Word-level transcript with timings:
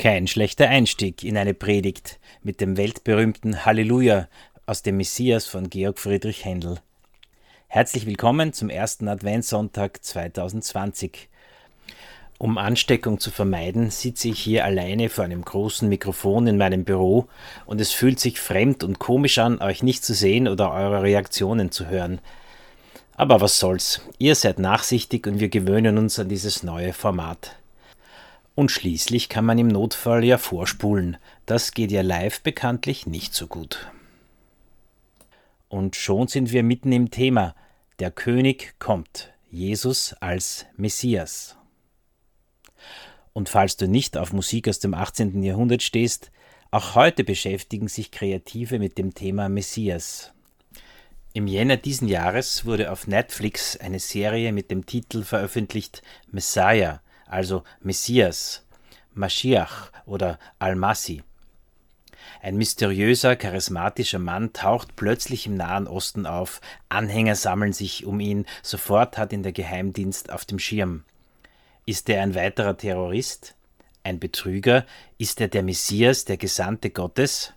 Kein 0.00 0.26
schlechter 0.26 0.66
Einstieg 0.66 1.24
in 1.24 1.36
eine 1.36 1.52
Predigt 1.52 2.20
mit 2.42 2.62
dem 2.62 2.78
weltberühmten 2.78 3.66
Halleluja 3.66 4.28
aus 4.64 4.80
dem 4.82 4.96
Messias 4.96 5.44
von 5.44 5.68
Georg 5.68 5.98
Friedrich 5.98 6.46
Händel. 6.46 6.78
Herzlich 7.68 8.06
willkommen 8.06 8.54
zum 8.54 8.70
ersten 8.70 9.08
Adventssonntag 9.08 10.02
2020. 10.02 11.28
Um 12.38 12.56
Ansteckung 12.56 13.20
zu 13.20 13.30
vermeiden, 13.30 13.90
sitze 13.90 14.28
ich 14.28 14.40
hier 14.40 14.64
alleine 14.64 15.10
vor 15.10 15.24
einem 15.24 15.44
großen 15.44 15.86
Mikrofon 15.86 16.46
in 16.46 16.56
meinem 16.56 16.84
Büro 16.84 17.28
und 17.66 17.78
es 17.78 17.92
fühlt 17.92 18.20
sich 18.20 18.40
fremd 18.40 18.82
und 18.82 19.00
komisch 19.00 19.36
an, 19.36 19.60
euch 19.60 19.82
nicht 19.82 20.02
zu 20.02 20.14
sehen 20.14 20.48
oder 20.48 20.72
eure 20.72 21.02
Reaktionen 21.02 21.72
zu 21.72 21.88
hören. 21.88 22.20
Aber 23.16 23.42
was 23.42 23.58
soll's, 23.58 24.00
ihr 24.16 24.34
seid 24.34 24.60
nachsichtig 24.60 25.26
und 25.26 25.40
wir 25.40 25.50
gewöhnen 25.50 25.98
uns 25.98 26.18
an 26.18 26.30
dieses 26.30 26.62
neue 26.62 26.94
Format. 26.94 27.59
Und 28.60 28.70
schließlich 28.70 29.30
kann 29.30 29.46
man 29.46 29.56
im 29.56 29.68
Notfall 29.68 30.22
ja 30.22 30.36
vorspulen. 30.36 31.16
Das 31.46 31.72
geht 31.72 31.90
ja 31.90 32.02
live 32.02 32.42
bekanntlich 32.42 33.06
nicht 33.06 33.32
so 33.32 33.46
gut. 33.46 33.90
Und 35.70 35.96
schon 35.96 36.28
sind 36.28 36.52
wir 36.52 36.62
mitten 36.62 36.92
im 36.92 37.10
Thema. 37.10 37.54
Der 38.00 38.10
König 38.10 38.74
kommt. 38.78 39.32
Jesus 39.50 40.12
als 40.20 40.66
Messias. 40.76 41.56
Und 43.32 43.48
falls 43.48 43.78
du 43.78 43.88
nicht 43.88 44.18
auf 44.18 44.34
Musik 44.34 44.68
aus 44.68 44.78
dem 44.78 44.92
18. 44.92 45.42
Jahrhundert 45.42 45.82
stehst, 45.82 46.30
auch 46.70 46.94
heute 46.94 47.24
beschäftigen 47.24 47.88
sich 47.88 48.10
Kreative 48.10 48.78
mit 48.78 48.98
dem 48.98 49.14
Thema 49.14 49.48
Messias. 49.48 50.34
Im 51.32 51.46
Jänner 51.46 51.78
diesen 51.78 52.08
Jahres 52.08 52.66
wurde 52.66 52.92
auf 52.92 53.06
Netflix 53.06 53.78
eine 53.78 54.00
Serie 54.00 54.52
mit 54.52 54.70
dem 54.70 54.84
Titel 54.84 55.22
veröffentlicht 55.22 56.02
Messiah, 56.30 57.00
also 57.30 57.62
Messias, 57.80 58.66
Mashiach 59.14 59.90
oder 60.06 60.38
Al-Masi. 60.58 61.22
Ein 62.42 62.56
mysteriöser, 62.56 63.36
charismatischer 63.36 64.18
Mann 64.18 64.52
taucht 64.52 64.96
plötzlich 64.96 65.46
im 65.46 65.54
Nahen 65.54 65.86
Osten 65.86 66.26
auf, 66.26 66.60
Anhänger 66.88 67.34
sammeln 67.34 67.72
sich 67.72 68.06
um 68.06 68.20
ihn, 68.20 68.46
sofort 68.62 69.18
hat 69.18 69.32
ihn 69.32 69.42
der 69.42 69.52
Geheimdienst 69.52 70.32
auf 70.32 70.44
dem 70.44 70.58
Schirm. 70.58 71.04
Ist 71.86 72.08
er 72.08 72.22
ein 72.22 72.34
weiterer 72.34 72.76
Terrorist? 72.76 73.54
Ein 74.02 74.18
Betrüger? 74.18 74.86
Ist 75.18 75.40
er 75.40 75.48
der 75.48 75.62
Messias, 75.62 76.24
der 76.24 76.36
Gesandte 76.36 76.90
Gottes? 76.90 77.52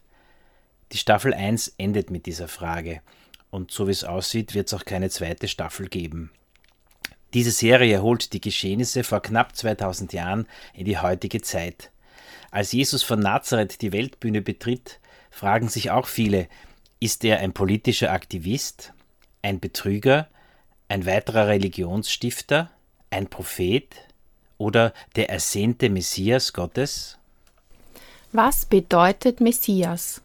Die 0.91 0.97
Staffel 0.97 1.33
1 1.33 1.75
endet 1.77 2.09
mit 2.09 2.25
dieser 2.25 2.47
Frage. 2.47 3.01
Und 3.49 3.71
so 3.71 3.87
wie 3.87 3.91
es 3.91 4.03
aussieht, 4.03 4.53
wird 4.53 4.67
es 4.67 4.73
auch 4.73 4.85
keine 4.85 5.09
zweite 5.09 5.47
Staffel 5.47 5.87
geben. 5.87 6.31
Diese 7.33 7.51
Serie 7.51 8.01
holt 8.01 8.33
die 8.33 8.41
Geschehnisse 8.41 9.03
vor 9.03 9.21
knapp 9.21 9.55
2000 9.55 10.13
Jahren 10.13 10.47
in 10.73 10.85
die 10.85 10.99
heutige 10.99 11.41
Zeit. 11.41 11.91
Als 12.51 12.71
Jesus 12.71 13.01
von 13.01 13.19
Nazareth 13.19 13.81
die 13.81 13.91
Weltbühne 13.91 14.41
betritt, 14.41 14.99
fragen 15.31 15.67
sich 15.67 15.89
auch 15.89 16.05
viele, 16.05 16.47
ist 16.99 17.25
er 17.25 17.39
ein 17.39 17.53
politischer 17.53 18.11
Aktivist, 18.11 18.93
ein 19.41 19.59
Betrüger, 19.59 20.27
ein 20.87 21.07
weiterer 21.07 21.47
Religionsstifter, 21.47 22.69
ein 23.09 23.27
Prophet 23.27 23.95
oder 24.59 24.93
der 25.15 25.29
ersehnte 25.31 25.89
Messias 25.89 26.53
Gottes? 26.53 27.17
Was 28.31 28.65
bedeutet 28.65 29.41
Messias? 29.41 30.21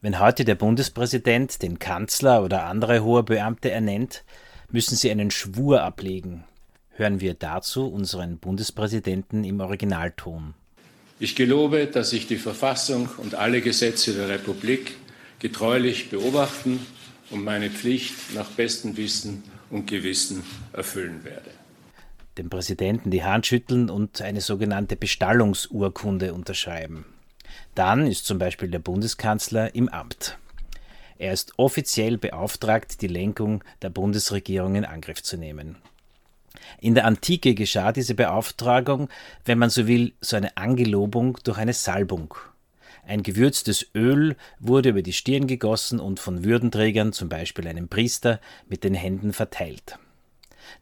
Wenn 0.00 0.18
heute 0.18 0.44
der 0.44 0.54
Bundespräsident 0.54 1.62
den 1.62 1.78
Kanzler 1.78 2.42
oder 2.42 2.64
andere 2.64 3.04
hohe 3.04 3.22
Beamte 3.22 3.70
ernennt, 3.70 4.24
müssen 4.72 4.96
sie 4.96 5.10
einen 5.10 5.30
Schwur 5.30 5.82
ablegen. 5.82 6.44
Hören 6.94 7.20
wir 7.20 7.34
dazu 7.34 7.86
unseren 7.86 8.38
Bundespräsidenten 8.38 9.44
im 9.44 9.60
Originalton. 9.60 10.54
Ich 11.20 11.36
gelobe, 11.36 11.86
dass 11.86 12.12
ich 12.12 12.26
die 12.26 12.36
Verfassung 12.36 13.08
und 13.18 13.34
alle 13.34 13.60
Gesetze 13.60 14.12
der 14.12 14.28
Republik 14.28 14.96
getreulich 15.38 16.10
beobachten 16.10 16.84
und 17.30 17.44
meine 17.44 17.70
Pflicht 17.70 18.34
nach 18.34 18.50
bestem 18.50 18.96
Wissen 18.96 19.42
und 19.70 19.86
Gewissen 19.86 20.42
erfüllen 20.72 21.24
werde. 21.24 21.50
Dem 22.38 22.50
Präsidenten 22.50 23.10
die 23.10 23.24
Hand 23.24 23.46
schütteln 23.46 23.90
und 23.90 24.22
eine 24.22 24.40
sogenannte 24.40 24.96
Bestallungsurkunde 24.96 26.32
unterschreiben. 26.32 27.04
Dann 27.74 28.06
ist 28.06 28.26
zum 28.26 28.38
Beispiel 28.38 28.68
der 28.68 28.78
Bundeskanzler 28.78 29.74
im 29.74 29.88
Amt. 29.88 30.38
Er 31.22 31.32
ist 31.32 31.52
offiziell 31.56 32.18
beauftragt, 32.18 33.00
die 33.00 33.06
Lenkung 33.06 33.62
der 33.80 33.90
Bundesregierung 33.90 34.74
in 34.74 34.84
Angriff 34.84 35.22
zu 35.22 35.36
nehmen. 35.36 35.76
In 36.80 36.96
der 36.96 37.04
Antike 37.04 37.54
geschah 37.54 37.92
diese 37.92 38.16
Beauftragung, 38.16 39.08
wenn 39.44 39.56
man 39.56 39.70
so 39.70 39.86
will, 39.86 40.14
so 40.20 40.34
eine 40.34 40.56
Angelobung 40.56 41.38
durch 41.44 41.58
eine 41.58 41.74
Salbung. 41.74 42.34
Ein 43.06 43.22
gewürztes 43.22 43.86
Öl 43.94 44.34
wurde 44.58 44.88
über 44.88 45.02
die 45.02 45.12
Stirn 45.12 45.46
gegossen 45.46 46.00
und 46.00 46.18
von 46.18 46.42
Würdenträgern, 46.42 47.12
zum 47.12 47.28
Beispiel 47.28 47.68
einem 47.68 47.86
Priester, 47.86 48.40
mit 48.68 48.82
den 48.82 48.94
Händen 48.94 49.32
verteilt. 49.32 50.00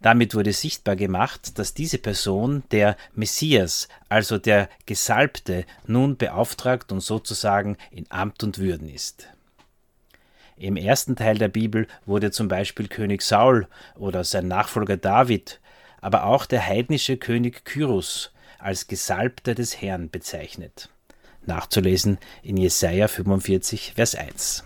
Damit 0.01 0.35
wurde 0.35 0.55
sichtbar 0.55 0.97
gemacht, 0.97 1.59
dass 1.59 1.75
diese 1.75 1.99
Person, 1.99 2.63
der 2.71 2.97
Messias, 3.13 3.89
also 4.09 4.39
der 4.39 4.71
Gesalbte, 4.87 5.67
nun 5.87 6.17
beauftragt 6.17 6.93
und 6.93 7.01
sozusagen 7.01 7.77
in 7.91 8.11
Amt 8.11 8.43
und 8.43 8.57
Würden 8.57 8.89
ist. 8.89 9.29
Im 10.61 10.77
ersten 10.77 11.17
Teil 11.17 11.39
der 11.39 11.49
Bibel 11.49 11.87
wurde 12.05 12.31
zum 12.33 12.49
Beispiel 12.49 12.87
König 12.87 13.23
Saul 13.23 13.67
oder 13.97 14.25
sein 14.25 14.47
Nachfolger 14.47 14.99
David, 14.99 15.59
aber 16.03 16.25
auch 16.25 16.45
der 16.45 16.67
heidnische 16.67 17.17
König 17.17 17.65
Kyrus 17.65 18.31
als 18.59 18.87
Gesalbter 18.87 19.55
des 19.55 19.81
Herrn 19.81 20.11
bezeichnet. 20.11 20.91
Nachzulesen 21.47 22.19
in 22.43 22.59
Jesaja 22.59 23.09
45, 23.09 23.95
Vers 23.95 24.15
1. 24.15 24.65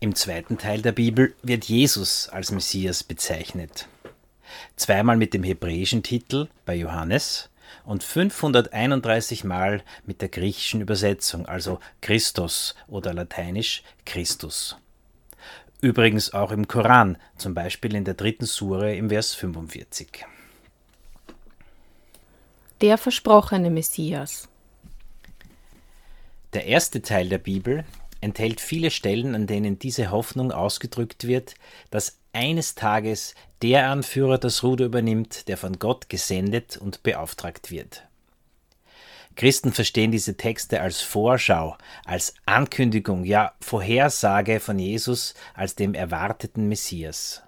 Im 0.00 0.16
zweiten 0.16 0.58
Teil 0.58 0.82
der 0.82 0.90
Bibel 0.90 1.32
wird 1.44 1.66
Jesus 1.66 2.28
als 2.28 2.50
Messias 2.50 3.04
bezeichnet. 3.04 3.86
Zweimal 4.74 5.16
mit 5.16 5.32
dem 5.32 5.44
hebräischen 5.44 6.02
Titel 6.02 6.48
bei 6.66 6.74
Johannes 6.74 7.50
und 7.84 8.04
531 8.04 9.44
Mal 9.44 9.82
mit 10.04 10.20
der 10.20 10.28
griechischen 10.28 10.80
Übersetzung, 10.80 11.46
also 11.46 11.78
Christus 12.00 12.74
oder 12.88 13.14
lateinisch 13.14 13.82
Christus. 14.04 14.76
Übrigens 15.80 16.32
auch 16.32 16.52
im 16.52 16.68
Koran, 16.68 17.18
zum 17.36 17.54
Beispiel 17.54 17.94
in 17.96 18.04
der 18.04 18.14
dritten 18.14 18.46
Sure 18.46 18.94
im 18.94 19.08
Vers 19.08 19.34
45. 19.34 20.24
Der 22.80 22.98
versprochene 22.98 23.70
Messias. 23.70 24.48
Der 26.52 26.66
erste 26.66 27.02
Teil 27.02 27.28
der 27.28 27.38
Bibel 27.38 27.84
enthält 28.22 28.60
viele 28.62 28.90
Stellen, 28.90 29.34
an 29.34 29.46
denen 29.46 29.78
diese 29.78 30.10
Hoffnung 30.10 30.52
ausgedrückt 30.52 31.26
wird, 31.26 31.54
dass 31.90 32.18
eines 32.32 32.74
Tages 32.74 33.34
der 33.60 33.90
Anführer 33.90 34.38
das 34.38 34.62
Ruder 34.62 34.86
übernimmt, 34.86 35.48
der 35.48 35.58
von 35.58 35.78
Gott 35.78 36.08
gesendet 36.08 36.78
und 36.78 37.02
beauftragt 37.02 37.70
wird. 37.70 38.04
Christen 39.34 39.72
verstehen 39.72 40.12
diese 40.12 40.36
Texte 40.36 40.80
als 40.80 41.00
Vorschau, 41.00 41.76
als 42.04 42.34
Ankündigung, 42.44 43.24
ja 43.24 43.52
Vorhersage 43.60 44.60
von 44.60 44.78
Jesus 44.78 45.34
als 45.54 45.74
dem 45.74 45.94
erwarteten 45.94 46.68
Messias. 46.68 47.42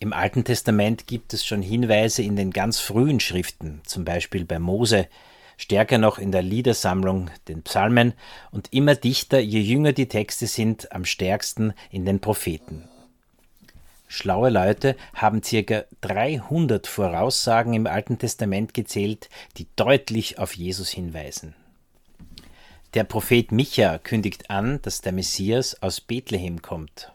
Im 0.00 0.12
Alten 0.12 0.44
Testament 0.44 1.06
gibt 1.06 1.32
es 1.32 1.44
schon 1.44 1.62
Hinweise 1.62 2.22
in 2.22 2.36
den 2.36 2.50
ganz 2.50 2.80
frühen 2.80 3.18
Schriften, 3.20 3.80
zum 3.84 4.04
Beispiel 4.04 4.44
bei 4.44 4.58
Mose, 4.58 5.08
stärker 5.58 5.98
noch 5.98 6.18
in 6.18 6.32
der 6.32 6.40
Liedersammlung, 6.40 7.30
den 7.48 7.62
Psalmen 7.62 8.14
und 8.50 8.72
immer 8.72 8.94
dichter, 8.94 9.38
je 9.40 9.60
jünger 9.60 9.92
die 9.92 10.08
Texte 10.08 10.46
sind, 10.46 10.90
am 10.92 11.04
stärksten 11.04 11.74
in 11.90 12.06
den 12.06 12.20
Propheten. 12.20 12.88
Schlaue 14.06 14.48
Leute 14.48 14.96
haben 15.12 15.42
circa 15.42 15.84
300 16.00 16.86
Voraussagen 16.86 17.74
im 17.74 17.86
Alten 17.86 18.18
Testament 18.18 18.72
gezählt, 18.72 19.28
die 19.58 19.66
deutlich 19.76 20.38
auf 20.38 20.54
Jesus 20.54 20.88
hinweisen. 20.88 21.54
Der 22.94 23.04
Prophet 23.04 23.52
Micha 23.52 23.98
kündigt 23.98 24.48
an, 24.48 24.80
dass 24.80 25.02
der 25.02 25.12
Messias 25.12 25.82
aus 25.82 26.00
Bethlehem 26.00 26.62
kommt. 26.62 27.12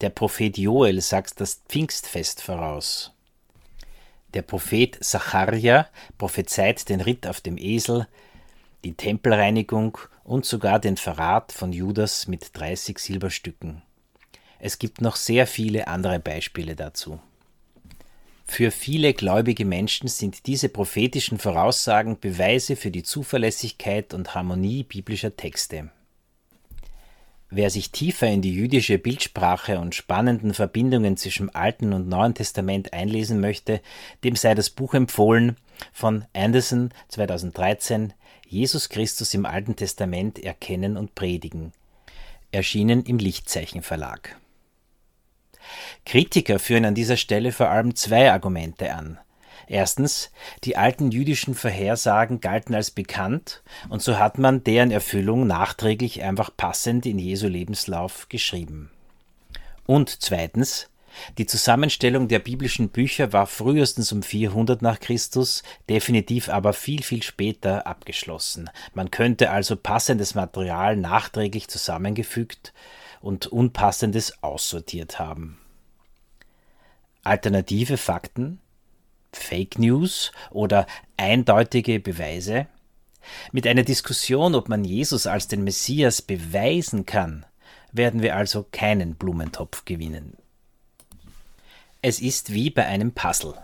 Der 0.00 0.10
Prophet 0.10 0.56
Joel 0.56 1.00
sagt 1.00 1.40
das 1.40 1.62
Pfingstfest 1.68 2.40
voraus. 2.40 3.15
Der 4.36 4.42
Prophet 4.42 5.02
Sacharja 5.02 5.88
prophezeit 6.18 6.90
den 6.90 7.00
Ritt 7.00 7.26
auf 7.26 7.40
dem 7.40 7.56
Esel, 7.56 8.06
die 8.84 8.92
Tempelreinigung 8.92 9.96
und 10.24 10.44
sogar 10.44 10.78
den 10.78 10.98
Verrat 10.98 11.52
von 11.52 11.72
Judas 11.72 12.28
mit 12.28 12.50
30 12.52 12.98
Silberstücken. 12.98 13.80
Es 14.58 14.78
gibt 14.78 15.00
noch 15.00 15.16
sehr 15.16 15.46
viele 15.46 15.88
andere 15.88 16.20
Beispiele 16.20 16.76
dazu. 16.76 17.18
Für 18.44 18.70
viele 18.70 19.14
gläubige 19.14 19.64
Menschen 19.64 20.06
sind 20.06 20.46
diese 20.46 20.68
prophetischen 20.68 21.38
Voraussagen 21.38 22.20
Beweise 22.20 22.76
für 22.76 22.90
die 22.90 23.04
Zuverlässigkeit 23.04 24.12
und 24.12 24.34
Harmonie 24.34 24.82
biblischer 24.82 25.34
Texte. 25.34 25.90
Wer 27.48 27.70
sich 27.70 27.92
tiefer 27.92 28.26
in 28.26 28.42
die 28.42 28.52
jüdische 28.52 28.98
Bildsprache 28.98 29.78
und 29.78 29.94
spannenden 29.94 30.52
Verbindungen 30.52 31.16
zwischen 31.16 31.54
Alten 31.54 31.92
und 31.92 32.08
Neuen 32.08 32.34
Testament 32.34 32.92
einlesen 32.92 33.40
möchte, 33.40 33.80
dem 34.24 34.34
sei 34.34 34.54
das 34.54 34.70
Buch 34.70 34.94
empfohlen 34.94 35.56
von 35.92 36.24
Anderson 36.32 36.90
2013 37.08 38.12
Jesus 38.48 38.88
Christus 38.88 39.32
im 39.34 39.46
Alten 39.46 39.76
Testament 39.76 40.38
erkennen 40.38 40.96
und 40.96 41.14
predigen, 41.14 41.72
erschienen 42.50 43.04
im 43.04 43.18
Lichtzeichen 43.18 43.82
Verlag. 43.82 44.36
Kritiker 46.04 46.58
führen 46.58 46.84
an 46.84 46.94
dieser 46.94 47.16
Stelle 47.16 47.52
vor 47.52 47.68
allem 47.68 47.94
zwei 47.94 48.30
Argumente 48.30 48.92
an. 48.92 49.18
Erstens, 49.68 50.30
die 50.64 50.76
alten 50.76 51.10
jüdischen 51.10 51.54
Vorhersagen 51.54 52.40
galten 52.40 52.74
als 52.74 52.90
bekannt 52.90 53.62
und 53.88 54.00
so 54.00 54.18
hat 54.18 54.38
man 54.38 54.62
deren 54.62 54.92
Erfüllung 54.92 55.46
nachträglich 55.46 56.22
einfach 56.22 56.50
passend 56.56 57.04
in 57.04 57.18
Jesu 57.18 57.48
Lebenslauf 57.48 58.28
geschrieben. 58.28 58.90
Und 59.84 60.22
zweitens, 60.22 60.88
die 61.38 61.46
Zusammenstellung 61.46 62.28
der 62.28 62.38
biblischen 62.38 62.90
Bücher 62.90 63.32
war 63.32 63.46
frühestens 63.46 64.12
um 64.12 64.22
400 64.22 64.82
nach 64.82 65.00
Christus, 65.00 65.62
definitiv 65.88 66.48
aber 66.48 66.72
viel, 66.72 67.02
viel 67.02 67.22
später 67.22 67.86
abgeschlossen. 67.86 68.70
Man 68.94 69.10
könnte 69.10 69.50
also 69.50 69.76
passendes 69.76 70.34
Material 70.34 70.96
nachträglich 70.96 71.68
zusammengefügt 71.68 72.72
und 73.20 73.46
Unpassendes 73.46 74.42
aussortiert 74.42 75.18
haben. 75.18 75.58
Alternative 77.24 77.96
Fakten 77.96 78.60
Fake 79.32 79.78
News 79.78 80.32
oder 80.50 80.86
eindeutige 81.16 82.00
Beweise? 82.00 82.66
Mit 83.52 83.66
einer 83.66 83.82
Diskussion, 83.82 84.54
ob 84.54 84.68
man 84.68 84.84
Jesus 84.84 85.26
als 85.26 85.48
den 85.48 85.64
Messias 85.64 86.22
beweisen 86.22 87.06
kann, 87.06 87.44
werden 87.92 88.22
wir 88.22 88.36
also 88.36 88.66
keinen 88.70 89.14
Blumentopf 89.14 89.84
gewinnen. 89.84 90.36
Es 92.02 92.20
ist 92.20 92.52
wie 92.52 92.70
bei 92.70 92.86
einem 92.86 93.12
Puzzle. 93.12 93.54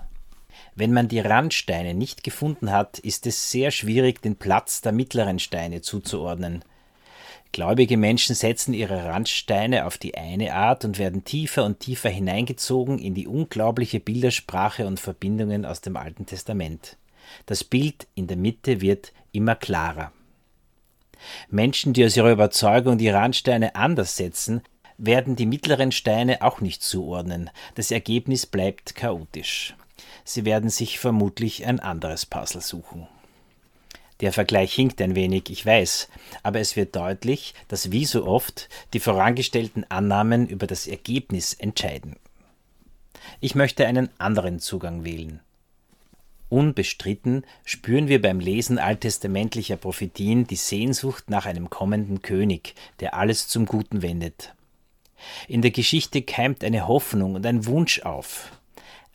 Wenn 0.74 0.92
man 0.92 1.08
die 1.08 1.20
Randsteine 1.20 1.94
nicht 1.94 2.24
gefunden 2.24 2.72
hat, 2.72 2.98
ist 2.98 3.26
es 3.26 3.50
sehr 3.50 3.70
schwierig, 3.70 4.22
den 4.22 4.36
Platz 4.36 4.80
der 4.80 4.92
mittleren 4.92 5.38
Steine 5.38 5.82
zuzuordnen. 5.82 6.64
Gläubige 7.52 7.98
Menschen 7.98 8.34
setzen 8.34 8.72
ihre 8.72 9.04
Randsteine 9.04 9.84
auf 9.84 9.98
die 9.98 10.16
eine 10.16 10.54
Art 10.54 10.86
und 10.86 10.98
werden 10.98 11.24
tiefer 11.24 11.64
und 11.64 11.80
tiefer 11.80 12.08
hineingezogen 12.08 12.98
in 12.98 13.14
die 13.14 13.26
unglaubliche 13.26 14.00
Bildersprache 14.00 14.86
und 14.86 14.98
Verbindungen 14.98 15.66
aus 15.66 15.82
dem 15.82 15.98
Alten 15.98 16.24
Testament. 16.24 16.96
Das 17.44 17.62
Bild 17.62 18.06
in 18.14 18.26
der 18.26 18.38
Mitte 18.38 18.80
wird 18.80 19.12
immer 19.32 19.54
klarer. 19.54 20.12
Menschen, 21.50 21.92
die 21.92 22.04
aus 22.06 22.16
ihrer 22.16 22.32
Überzeugung 22.32 22.96
die 22.96 23.10
Randsteine 23.10 23.76
anders 23.76 24.16
setzen, 24.16 24.62
werden 24.96 25.36
die 25.36 25.46
mittleren 25.46 25.92
Steine 25.92 26.40
auch 26.42 26.60
nicht 26.62 26.82
zuordnen. 26.82 27.50
Das 27.74 27.90
Ergebnis 27.90 28.46
bleibt 28.46 28.94
chaotisch. 28.94 29.76
Sie 30.24 30.44
werden 30.46 30.70
sich 30.70 30.98
vermutlich 30.98 31.66
ein 31.66 31.80
anderes 31.80 32.24
Puzzle 32.24 32.62
suchen. 32.62 33.08
Der 34.22 34.32
Vergleich 34.32 34.72
hinkt 34.72 35.02
ein 35.02 35.16
wenig, 35.16 35.50
ich 35.50 35.66
weiß, 35.66 36.08
aber 36.44 36.60
es 36.60 36.76
wird 36.76 36.94
deutlich, 36.94 37.54
dass 37.66 37.90
wie 37.90 38.04
so 38.04 38.24
oft 38.24 38.68
die 38.94 39.00
vorangestellten 39.00 39.84
Annahmen 39.90 40.46
über 40.46 40.68
das 40.68 40.86
Ergebnis 40.86 41.52
entscheiden. 41.52 42.16
Ich 43.40 43.56
möchte 43.56 43.86
einen 43.86 44.10
anderen 44.18 44.60
Zugang 44.60 45.04
wählen. 45.04 45.40
Unbestritten 46.48 47.44
spüren 47.64 48.06
wir 48.06 48.22
beim 48.22 48.38
Lesen 48.38 48.78
alttestamentlicher 48.78 49.76
Prophetien 49.76 50.46
die 50.46 50.56
Sehnsucht 50.56 51.28
nach 51.28 51.46
einem 51.46 51.68
kommenden 51.68 52.22
König, 52.22 52.76
der 53.00 53.14
alles 53.14 53.48
zum 53.48 53.66
Guten 53.66 54.02
wendet. 54.02 54.54
In 55.48 55.62
der 55.62 55.72
Geschichte 55.72 56.22
keimt 56.22 56.62
eine 56.62 56.86
Hoffnung 56.86 57.34
und 57.34 57.44
ein 57.44 57.66
Wunsch 57.66 58.00
auf. 58.02 58.52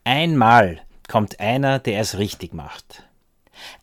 Einmal 0.04 0.82
kommt 1.08 1.40
einer, 1.40 1.80
der 1.80 2.02
es 2.02 2.18
richtig 2.18 2.54
macht. 2.54 3.07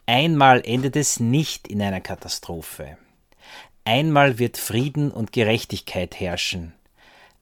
Einmal 0.06 0.62
endet 0.64 0.96
es 0.96 1.20
nicht 1.20 1.68
in 1.68 1.82
einer 1.82 2.00
Katastrophe. 2.00 2.96
Einmal 3.84 4.38
wird 4.38 4.56
Frieden 4.56 5.10
und 5.10 5.32
Gerechtigkeit 5.32 6.18
herrschen. 6.18 6.72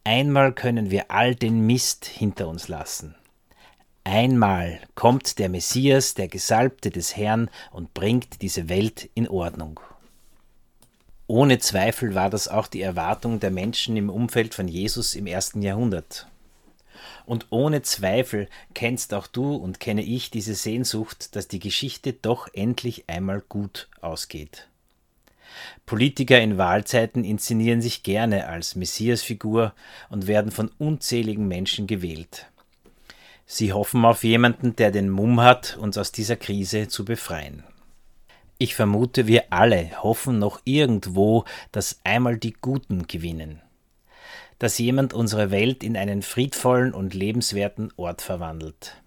Einmal 0.05 0.53
können 0.53 0.91
wir 0.91 1.11
all 1.11 1.35
den 1.35 1.67
Mist 1.67 2.05
hinter 2.05 2.49
uns 2.49 2.67
lassen. 2.69 3.15
Einmal 4.05 4.81
kommt 4.97 5.39
der 5.39 5.49
Messias, 5.49 6.15
der 6.15 6.27
Gesalbte 6.27 6.91
des 6.91 7.17
Herrn, 7.17 7.49
und 7.71 7.95
bringt 7.95 8.43
diese 8.43 8.69
Welt 8.69 9.09
in 9.15 9.29
Ordnung. 9.29 9.79
Ohne 11.29 11.61
Zweifel 11.61 12.15
war 12.17 12.29
das 12.29 12.49
auch 12.49 12.67
die 12.67 12.83
Erwartung 12.83 13.39
der 13.39 13.53
Menschen 13.53 13.97
im 13.97 14.11
Umfeld 14.11 14.55
von 14.55 14.67
Jesus 14.67 15.15
im 15.15 15.27
ersten 15.27 15.63
Jahrhundert. 15.63 16.27
Und 17.25 17.47
ohne 17.51 17.83
Zweifel 17.83 18.49
kennst 18.75 19.15
auch 19.15 19.27
du 19.27 19.55
und 19.55 19.81
kenne 19.81 20.03
ich 20.03 20.31
diese 20.31 20.55
Sehnsucht, 20.55 21.37
dass 21.37 21.49
die 21.49 21.61
Geschichte 21.61 22.13
doch 22.13 22.49
endlich 22.53 23.05
einmal 23.09 23.43
gut 23.49 23.89
ausgeht. 24.01 24.69
Politiker 25.87 26.41
in 26.41 26.59
Wahlzeiten 26.59 27.25
inszenieren 27.25 27.83
sich 27.83 28.03
gerne 28.03 28.49
als 28.49 28.75
Messiasfigur 28.75 29.75
und 30.09 30.27
werden 30.27 30.51
von 30.51 30.71
unzähligen 30.79 31.47
Menschen 31.47 31.87
gewählt. 31.87 32.47
Sie 33.45 33.73
hoffen 33.73 34.05
auf 34.05 34.25
jemanden, 34.25 34.77
der 34.77 34.91
den 34.91 35.11
Mumm 35.11 35.41
hat, 35.41 35.77
uns 35.77 35.99
aus 35.99 36.11
dieser 36.11 36.37
Krise 36.37 36.89
zu 36.89 37.05
befreien. 37.05 37.65
Ich 38.57 38.75
vermute, 38.75 39.27
wir 39.27 39.53
alle 39.53 39.91
hoffen 40.03 40.39
noch 40.39 40.61
irgendwo, 40.65 41.45
dass 41.71 42.01
einmal 42.05 42.39
die 42.39 42.55
Guten 42.55 43.07
gewinnen 43.07 43.61
dass 44.63 44.79
jemand 44.79 45.13
unsere 45.13 45.51
Welt 45.51 45.83
in 45.83 45.97
einen 45.97 46.23
friedvollen 46.23 46.95
und 46.95 47.15
lebenswerten 47.15 47.93
Ort 47.97 48.23
verwandelt. 48.23 49.03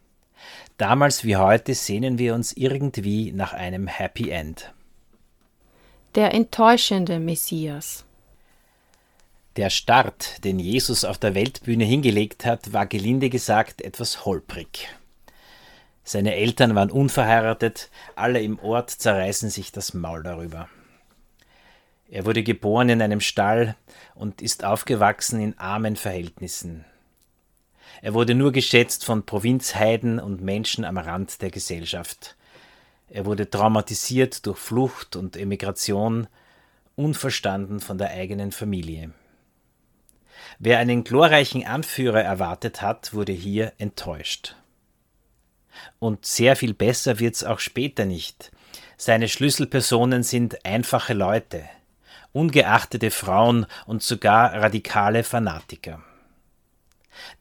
Damals 0.78 1.24
wie 1.24 1.38
heute 1.38 1.74
sehnen 1.76 2.18
wir 2.18 2.36
uns 2.36 2.52
irgendwie 2.52 3.32
nach 3.32 3.54
einem 3.54 3.88
Happy 3.88 4.32
End. 4.32 4.74
Der 6.16 6.34
enttäuschende 6.34 7.20
Messias. 7.22 8.04
Der 9.56 9.70
Start, 9.70 10.44
den 10.44 10.60
Jesus 10.60 11.06
auf 11.06 11.20
der 11.20 11.36
Weltbühne 11.36 11.86
hingelegt 11.86 12.44
hat, 12.44 12.74
war 12.74 12.86
gelinde 12.86 13.30
gesagt 13.30 13.82
etwas 13.82 14.26
holprig. 14.26 14.90
Seine 16.04 16.36
Eltern 16.36 16.76
waren 16.76 16.92
unverheiratet, 16.92 17.90
alle 18.18 18.42
im 18.42 18.60
Ort 18.60 18.90
zerreißen 18.90 19.50
sich 19.50 19.72
das 19.72 19.94
Maul 19.94 20.22
darüber. 20.22 20.68
Er 22.10 22.26
wurde 22.26 22.44
geboren 22.44 22.90
in 22.90 23.02
einem 23.02 23.20
Stall 23.20 23.76
und 24.14 24.42
ist 24.42 24.64
aufgewachsen 24.64 25.42
in 25.42 25.58
armen 25.58 25.96
Verhältnissen. 25.96 26.86
Er 28.02 28.14
wurde 28.14 28.36
nur 28.36 28.52
geschätzt 28.52 29.06
von 29.06 29.26
Provinzheiden 29.26 30.20
und 30.20 30.42
Menschen 30.42 30.86
am 30.86 30.98
Rand 30.98 31.42
der 31.42 31.50
Gesellschaft. 31.50 32.36
Er 33.10 33.26
wurde 33.26 33.50
traumatisiert 33.50 34.46
durch 34.46 34.60
Flucht 34.60 35.16
und 35.16 35.38
Emigration, 35.38 36.28
unverstanden 36.96 37.80
von 37.80 37.98
der 37.98 38.12
eigenen 38.12 38.52
Familie. 38.52 39.12
Wer 40.60 40.80
einen 40.80 41.04
glorreichen 41.04 41.66
Anführer 41.66 42.22
erwartet 42.22 42.82
hat, 42.82 43.14
wurde 43.14 43.32
hier 43.32 43.74
enttäuscht. 43.78 44.56
Und 46.00 46.26
sehr 46.26 46.56
viel 46.56 46.74
besser 46.74 47.20
wird's 47.20 47.44
auch 47.44 47.60
später 47.60 48.06
nicht. 48.06 48.52
Seine 48.98 49.28
Schlüsselpersonen 49.28 50.24
sind 50.24 50.66
einfache 50.66 51.14
Leute, 51.14 51.64
ungeachtete 52.36 53.12
Frauen 53.12 53.66
und 53.86 54.04
sogar 54.04 54.54
radikale 54.54 55.24
Fanatiker. 55.24 56.04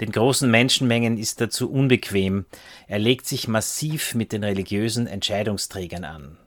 Den 0.01 0.13
großen 0.13 0.49
Menschenmengen 0.49 1.19
ist 1.19 1.41
er 1.41 1.51
zu 1.51 1.71
unbequem, 1.71 2.47
er 2.87 3.01
legt 3.01 3.27
sich 3.27 3.49
massiv 3.49 4.15
mit 4.15 4.31
den 4.31 4.45
religiösen 4.45 5.09
Entscheidungsträgern 5.09 6.05
an. 6.05 6.39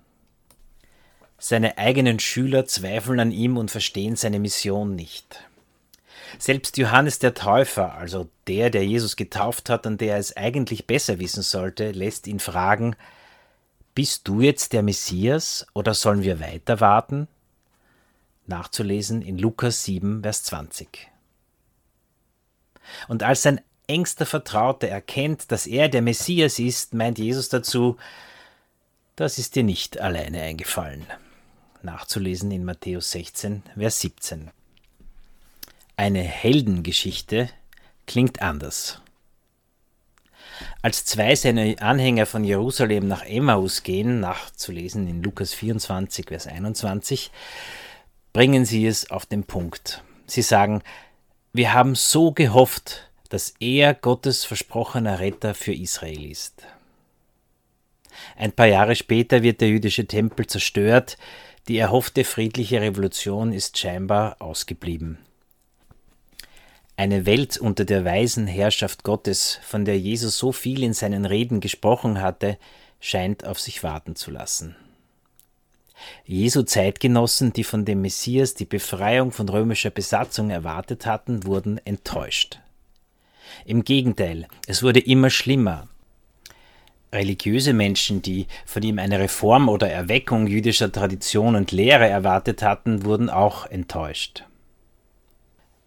Seine 1.38 1.78
eigenen 1.78 2.20
Schüler 2.20 2.66
zweifeln 2.66 3.20
an 3.20 3.32
ihm 3.32 3.58
und 3.58 3.70
verstehen 3.70 4.16
seine 4.16 4.40
Mission 4.40 4.96
nicht. 4.96 5.44
Selbst 6.40 6.78
Johannes 6.78 7.20
der 7.20 7.34
Täufer, 7.34 7.96
also 7.96 8.30
der, 8.48 8.70
der 8.70 8.86
Jesus 8.86 9.18
getauft 9.18 9.70
hat 9.70 9.86
und 9.86 10.00
der 10.00 10.18
es 10.18 10.36
eigentlich 10.36 10.88
besser 10.88 11.20
wissen 11.20 11.44
sollte, 11.44 11.92
lässt 11.92 12.28
ihn 12.28 12.40
fragen 12.40 12.96
Bist 13.94 14.28
du 14.28 14.40
jetzt 14.40 14.72
der 14.72 14.84
Messias 14.84 15.68
oder 15.74 15.94
sollen 15.94 16.24
wir 16.24 16.40
weiter 16.40 16.80
warten? 16.80 17.28
Nachzulesen 18.48 19.22
in 19.22 19.38
Lukas 19.38 19.84
7, 19.84 20.22
Vers 20.24 20.44
20. 20.44 21.10
Und 23.08 23.24
als 23.24 23.42
sein 23.42 23.62
engster 23.88 24.26
Vertrauter 24.26 24.88
erkennt, 24.88 25.52
dass 25.52 25.68
er 25.68 25.90
der 25.90 26.02
Messias 26.02 26.60
ist, 26.60 26.94
meint 26.94 27.18
Jesus 27.18 27.50
dazu, 27.50 27.98
das 29.16 29.38
ist 29.40 29.56
dir 29.56 29.64
nicht 29.64 30.00
alleine 30.00 30.42
eingefallen. 30.42 31.06
Nachzulesen 31.82 32.52
in 32.52 32.66
Matthäus 32.66 33.12
16, 33.12 33.64
Vers 33.76 34.02
17. 34.02 34.52
Eine 35.96 36.22
Heldengeschichte 36.22 37.50
klingt 38.06 38.42
anders. 38.42 39.02
Als 40.82 41.06
zwei 41.06 41.36
seiner 41.36 41.82
Anhänger 41.82 42.26
von 42.26 42.44
Jerusalem 42.44 43.08
nach 43.08 43.24
Emmaus 43.24 43.84
gehen, 43.84 44.20
nachzulesen 44.20 45.08
in 45.08 45.24
Lukas 45.24 45.54
24, 45.54 46.28
Vers 46.28 46.48
21, 46.48 47.32
bringen 48.38 48.66
sie 48.66 48.86
es 48.86 49.10
auf 49.10 49.26
den 49.26 49.46
Punkt. 49.46 50.04
Sie 50.28 50.44
sagen, 50.44 50.84
wir 51.54 51.74
haben 51.74 51.96
so 51.96 52.32
gehofft, 52.32 53.10
dass 53.30 53.56
er 53.60 53.96
Gottes 53.96 54.46
versprochener 54.46 55.20
Retter 55.20 55.56
für 55.56 55.74
Israel 55.74 56.24
ist. 56.24 56.62
Ein 58.36 58.52
paar 58.52 58.68
Jahre 58.68 58.96
später 58.96 59.42
wird 59.42 59.60
der 59.60 59.70
jüdische 59.70 60.06
Tempel 60.06 60.46
zerstört, 60.46 61.18
die 61.68 61.80
erhoffte 61.80 62.24
friedliche 62.24 62.80
Revolution 62.80 63.54
ist 63.54 63.76
scheinbar 63.76 64.40
ausgeblieben. 64.40 65.18
Eine 66.96 67.26
Welt 67.26 67.58
unter 67.58 67.86
der 67.86 68.06
weisen 68.06 68.46
Herrschaft 68.46 69.02
Gottes, 69.04 69.60
von 69.64 69.84
der 69.84 69.98
Jesus 69.98 70.38
so 70.38 70.52
viel 70.52 70.84
in 70.84 70.94
seinen 70.94 71.26
Reden 71.26 71.60
gesprochen 71.60 72.22
hatte, 72.22 72.60
scheint 73.00 73.46
auf 73.46 73.60
sich 73.60 73.82
warten 73.82 74.16
zu 74.16 74.30
lassen. 74.30 74.76
Jesu 76.26 76.64
Zeitgenossen, 76.64 77.54
die 77.54 77.64
von 77.64 77.86
dem 77.86 78.02
Messias 78.02 78.54
die 78.54 78.66
Befreiung 78.66 79.32
von 79.32 79.50
römischer 79.50 79.90
Besatzung 79.90 80.50
erwartet 80.50 81.06
hatten, 81.06 81.46
wurden 81.46 81.80
enttäuscht. 81.86 82.60
Im 83.66 83.84
Gegenteil, 83.84 84.48
es 84.68 84.84
wurde 84.84 85.00
immer 85.00 85.30
schlimmer. 85.30 85.88
Religiöse 87.12 87.74
Menschen, 87.74 88.22
die 88.22 88.48
von 88.66 88.84
ihm 88.84 89.00
eine 89.00 89.20
Reform 89.20 89.70
oder 89.70 89.90
Erweckung 89.90 90.46
jüdischer 90.46 90.92
Tradition 90.92 91.56
und 91.56 91.72
Lehre 91.72 92.08
erwartet 92.08 92.62
hatten, 92.62 93.06
wurden 93.06 93.30
auch 93.30 93.66
enttäuscht. 93.66 94.44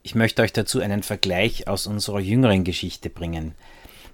Ich 0.02 0.14
möchte 0.14 0.40
euch 0.43 0.52
dazu 0.52 0.81
einen 0.81 1.02
Vergleich 1.02 1.69
aus 1.69 1.87
unserer 1.87 2.21
jüngeren 2.21 2.64
Geschichte 2.64 3.11
bringen. 3.11 3.55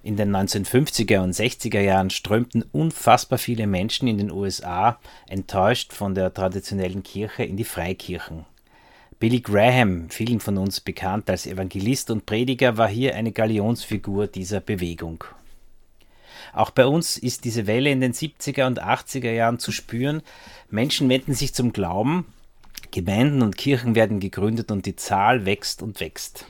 In 0.07 0.15
den 0.15 0.33
1950er 0.33 1.19
und 1.19 1.35
60er 1.35 1.81
Jahren 1.81 2.09
strömten 2.09 2.63
unfassbar 2.71 3.37
viele 3.37 3.67
Menschen 3.67 4.07
in 4.07 4.17
den 4.17 4.31
USA 4.31 5.01
enttäuscht 5.27 5.91
von 5.91 6.15
der 6.15 6.33
traditionellen 6.33 7.03
Kirche 7.03 7.43
in 7.43 7.57
die 7.57 7.65
Freikirchen. 7.65 8.45
Billy 9.19 9.41
Graham, 9.41 10.09
vielen 10.09 10.39
von 10.39 10.57
uns 10.57 10.79
bekannt 10.79 11.29
als 11.29 11.45
Evangelist 11.45 12.09
und 12.09 12.25
Prediger, 12.25 12.77
war 12.77 12.87
hier 12.87 13.15
eine 13.15 13.33
Galionsfigur 13.33 14.27
dieser 14.27 14.61
Bewegung. 14.61 15.25
Auch 16.53 16.69
bei 16.69 16.85
uns 16.85 17.17
ist 17.17 17.43
diese 17.43 17.67
Welle 17.67 17.91
in 17.91 17.99
den 17.99 18.13
70er 18.13 18.65
und 18.65 18.81
80er 18.81 19.31
Jahren 19.31 19.59
zu 19.59 19.73
spüren. 19.73 20.21
Menschen 20.69 21.09
wenden 21.09 21.33
sich 21.33 21.53
zum 21.53 21.73
Glauben, 21.73 22.25
Gemeinden 22.91 23.41
und 23.41 23.57
Kirchen 23.57 23.93
werden 23.93 24.21
gegründet 24.21 24.71
und 24.71 24.85
die 24.85 24.95
Zahl 24.95 25.45
wächst 25.45 25.81
und 25.81 25.99
wächst. 25.99 26.45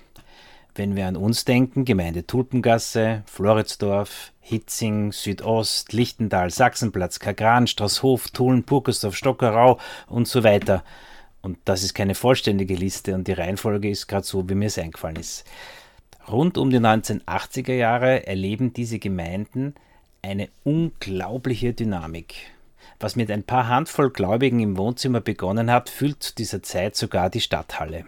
Wenn 0.78 0.96
wir 0.96 1.08
an 1.08 1.16
uns 1.16 1.44
denken, 1.44 1.86
Gemeinde 1.86 2.28
Tulpengasse, 2.28 3.24
Floridsdorf, 3.26 4.32
Hitzing, 4.42 5.12
Südost, 5.12 5.92
Lichtental, 5.92 6.52
Sachsenplatz, 6.52 7.18
Kagran, 7.18 7.66
Straßhof, 7.66 8.28
Tulln, 8.30 8.64
Purkersdorf, 8.64 9.16
Stockerau 9.16 9.80
und 10.06 10.28
so 10.28 10.44
weiter. 10.44 10.84
Und 11.42 11.58
das 11.66 11.82
ist 11.82 11.96
keine 11.96 12.14
vollständige 12.14 12.76
Liste 12.76 13.16
und 13.16 13.28
die 13.28 13.34
Reihenfolge 13.34 13.90
ist 13.90 14.06
gerade 14.06 14.28
so, 14.28 14.48
wie 14.48 14.54
mir 14.54 14.68
es 14.68 14.78
eingefallen 14.78 15.16
ist. 15.16 15.46
Rund 16.32 16.60
um 16.60 16.70
die 16.70 16.78
1980er 16.78 17.74
Jahre 17.74 18.28
erleben 18.28 18.72
diese 18.72 19.00
Gemeinden 19.00 19.74
eine 20.22 20.48
unglaubliche 20.64 21.74
Dynamik. 21.74 22.36
Was 23.00 23.16
mit 23.16 23.32
ein 23.32 23.42
paar 23.42 23.68
Handvoll 23.68 24.12
Gläubigen 24.12 24.60
im 24.60 24.78
Wohnzimmer 24.78 25.22
begonnen 25.22 25.72
hat, 25.72 25.90
füllt 25.90 26.22
zu 26.22 26.36
dieser 26.36 26.62
Zeit 26.62 26.96
sogar 26.96 27.32
die 27.32 27.42
Stadthalle. 27.42 28.06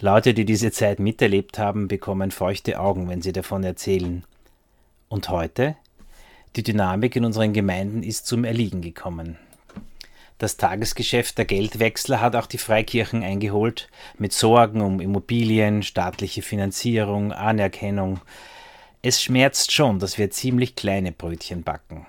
Leute, 0.00 0.34
die 0.34 0.44
diese 0.44 0.72
Zeit 0.72 0.98
miterlebt 0.98 1.58
haben, 1.58 1.88
bekommen 1.88 2.30
feuchte 2.30 2.78
Augen, 2.78 3.08
wenn 3.08 3.22
sie 3.22 3.32
davon 3.32 3.64
erzählen. 3.64 4.24
Und 5.08 5.30
heute? 5.30 5.76
Die 6.54 6.62
Dynamik 6.62 7.16
in 7.16 7.24
unseren 7.24 7.54
Gemeinden 7.54 8.02
ist 8.02 8.26
zum 8.26 8.44
Erliegen 8.44 8.82
gekommen. 8.82 9.38
Das 10.36 10.58
Tagesgeschäft 10.58 11.38
der 11.38 11.46
Geldwechsler 11.46 12.20
hat 12.20 12.36
auch 12.36 12.44
die 12.44 12.58
Freikirchen 12.58 13.22
eingeholt, 13.22 13.88
mit 14.18 14.34
Sorgen 14.34 14.82
um 14.82 15.00
Immobilien, 15.00 15.82
staatliche 15.82 16.42
Finanzierung, 16.42 17.32
Anerkennung. 17.32 18.20
Es 19.00 19.22
schmerzt 19.22 19.72
schon, 19.72 19.98
dass 19.98 20.18
wir 20.18 20.30
ziemlich 20.30 20.76
kleine 20.76 21.10
Brötchen 21.10 21.62
backen. 21.62 22.06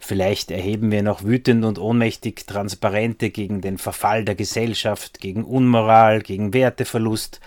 Vielleicht 0.00 0.50
erheben 0.50 0.90
wir 0.90 1.02
noch 1.02 1.24
wütend 1.24 1.64
und 1.64 1.78
ohnmächtig 1.78 2.46
Transparente 2.46 3.30
gegen 3.30 3.60
den 3.60 3.78
Verfall 3.78 4.24
der 4.24 4.34
Gesellschaft, 4.34 5.20
gegen 5.20 5.44
Unmoral, 5.44 6.20
gegen 6.20 6.52
Werteverlust. 6.52 7.40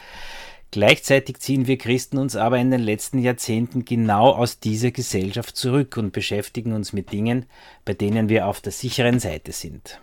Gleichzeitig 0.72 1.40
ziehen 1.40 1.68
wir 1.68 1.78
Christen 1.78 2.18
uns 2.18 2.36
aber 2.36 2.58
in 2.58 2.72
den 2.72 2.82
letzten 2.82 3.20
Jahrzehnten 3.20 3.86
genau 3.86 4.32
aus 4.32 4.60
dieser 4.60 4.90
Gesellschaft 4.90 5.56
zurück 5.56 5.98
und 5.98 6.14
beschäftigen 6.14 6.74
uns 6.74 6.94
mit 6.94 7.12
Dingen, 7.12 7.46
bei 7.86 7.94
denen 7.94 8.28
wir 8.28 8.48
auf 8.48 8.60
der 8.60 8.72
sicheren 8.72 9.20
Seite 9.20 9.52
sind. 9.52 10.00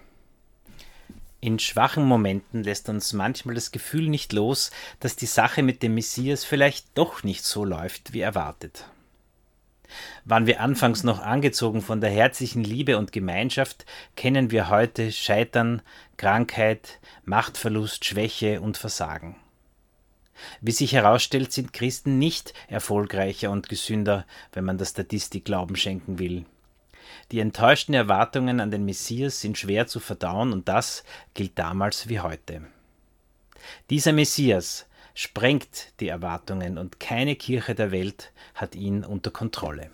In 1.40 1.58
schwachen 1.58 2.04
Momenten 2.04 2.62
lässt 2.62 2.88
uns 2.88 3.14
manchmal 3.14 3.54
das 3.54 3.72
Gefühl 3.72 4.08
nicht 4.08 4.32
los, 4.32 4.70
dass 5.00 5.16
die 5.16 5.26
Sache 5.26 5.62
mit 5.62 5.82
dem 5.82 5.94
Messias 5.94 6.44
vielleicht 6.44 6.87
doch 6.94 7.25
nicht 7.25 7.44
so 7.44 7.64
läuft, 7.64 8.12
wie 8.12 8.20
erwartet. 8.20 8.84
Waren 10.25 10.47
wir 10.47 10.61
anfangs 10.61 11.04
noch 11.04 11.20
angezogen 11.20 11.82
von 11.82 12.00
der 12.00 12.11
herzlichen 12.11 12.64
Liebe 12.64 12.99
und 12.99 13.12
Gemeinschaft, 13.12 13.87
kennen 14.16 14.50
wir 14.50 14.68
heute 14.68 15.12
Scheitern, 15.12 15.82
Krankheit, 16.16 17.00
Machtverlust, 17.25 18.04
Schwäche 18.04 18.61
und 18.61 18.76
Versagen. 18.76 19.37
Wie 20.61 20.73
sich 20.73 20.92
herausstellt, 20.92 21.52
sind 21.52 21.73
Christen 21.73 22.18
nicht 22.18 22.54
erfolgreicher 22.68 23.50
und 23.50 23.68
gesünder, 23.68 24.26
wenn 24.52 24.64
man 24.64 24.78
der 24.78 24.87
Statistik 24.87 25.44
Glauben 25.44 25.76
schenken 25.76 26.18
will. 26.18 26.44
Die 27.32 27.40
enttäuschten 27.40 27.94
Erwartungen 27.94 28.61
an 28.61 28.70
den 28.70 28.85
Messias 28.85 29.40
sind 29.40 29.59
schwer 29.59 29.87
zu 29.87 30.00
verdauen 30.00 30.52
und 30.52 30.68
das 30.68 31.04
gilt 31.35 31.59
damals 31.59 32.09
wie 32.09 32.20
heute. 32.20 32.62
Dieser 33.90 34.12
Messias, 34.12 34.87
sprengt 35.20 35.88
die 36.00 36.08
Erwartungen 36.08 36.78
und 36.78 36.98
keine 36.98 37.36
Kirche 37.36 37.74
der 37.74 37.90
Welt 37.90 38.32
hat 38.54 38.74
ihn 38.74 39.04
unter 39.04 39.30
Kontrolle. 39.30 39.90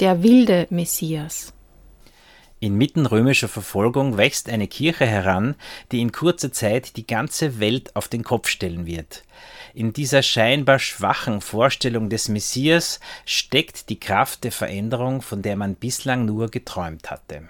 Der 0.00 0.24
wilde 0.24 0.66
Messias. 0.70 1.52
Inmitten 2.58 3.06
römischer 3.06 3.46
Verfolgung 3.46 4.16
wächst 4.16 4.48
eine 4.48 4.66
Kirche 4.66 5.06
heran, 5.06 5.54
die 5.92 6.00
in 6.00 6.10
kurzer 6.10 6.52
Zeit 6.52 6.96
die 6.96 7.06
ganze 7.06 7.60
Welt 7.60 7.94
auf 7.94 8.08
den 8.08 8.24
Kopf 8.24 8.48
stellen 8.48 8.86
wird. 8.86 9.22
In 9.72 9.92
dieser 9.92 10.24
scheinbar 10.24 10.80
schwachen 10.80 11.40
Vorstellung 11.40 12.10
des 12.10 12.28
Messias 12.28 12.98
steckt 13.24 13.88
die 13.88 14.00
Kraft 14.00 14.42
der 14.42 14.52
Veränderung, 14.52 15.22
von 15.22 15.42
der 15.42 15.54
man 15.54 15.76
bislang 15.76 16.24
nur 16.24 16.50
geträumt 16.50 17.08
hatte. 17.08 17.48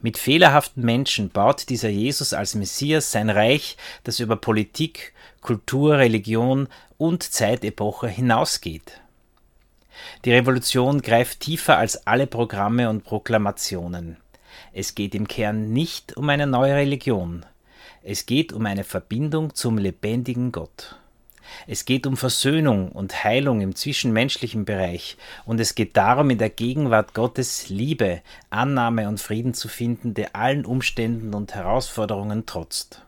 Mit 0.00 0.18
fehlerhaften 0.18 0.84
Menschen 0.84 1.30
baut 1.30 1.68
dieser 1.68 1.88
Jesus 1.88 2.32
als 2.32 2.54
Messias 2.54 3.10
sein 3.10 3.30
Reich, 3.30 3.76
das 4.04 4.20
über 4.20 4.36
Politik, 4.36 5.12
Kultur, 5.40 5.98
Religion 5.98 6.68
und 6.98 7.22
Zeitepoche 7.22 8.08
hinausgeht. 8.08 9.00
Die 10.24 10.32
Revolution 10.32 11.02
greift 11.02 11.40
tiefer 11.40 11.78
als 11.78 12.06
alle 12.06 12.26
Programme 12.26 12.88
und 12.90 13.04
Proklamationen. 13.04 14.16
Es 14.72 14.94
geht 14.94 15.14
im 15.14 15.26
Kern 15.26 15.72
nicht 15.72 16.16
um 16.16 16.28
eine 16.28 16.46
neue 16.46 16.74
Religion. 16.74 17.44
Es 18.02 18.26
geht 18.26 18.52
um 18.52 18.66
eine 18.66 18.84
Verbindung 18.84 19.54
zum 19.54 19.78
lebendigen 19.78 20.52
Gott. 20.52 20.99
Es 21.66 21.84
geht 21.84 22.06
um 22.06 22.16
Versöhnung 22.16 22.90
und 22.90 23.24
Heilung 23.24 23.60
im 23.60 23.74
zwischenmenschlichen 23.74 24.64
Bereich 24.64 25.16
und 25.44 25.60
es 25.60 25.74
geht 25.74 25.96
darum, 25.96 26.30
in 26.30 26.38
der 26.38 26.50
Gegenwart 26.50 27.14
Gottes 27.14 27.68
Liebe, 27.68 28.22
Annahme 28.50 29.08
und 29.08 29.20
Frieden 29.20 29.54
zu 29.54 29.68
finden, 29.68 30.14
der 30.14 30.36
allen 30.36 30.64
Umständen 30.64 31.34
und 31.34 31.54
Herausforderungen 31.54 32.46
trotzt. 32.46 33.02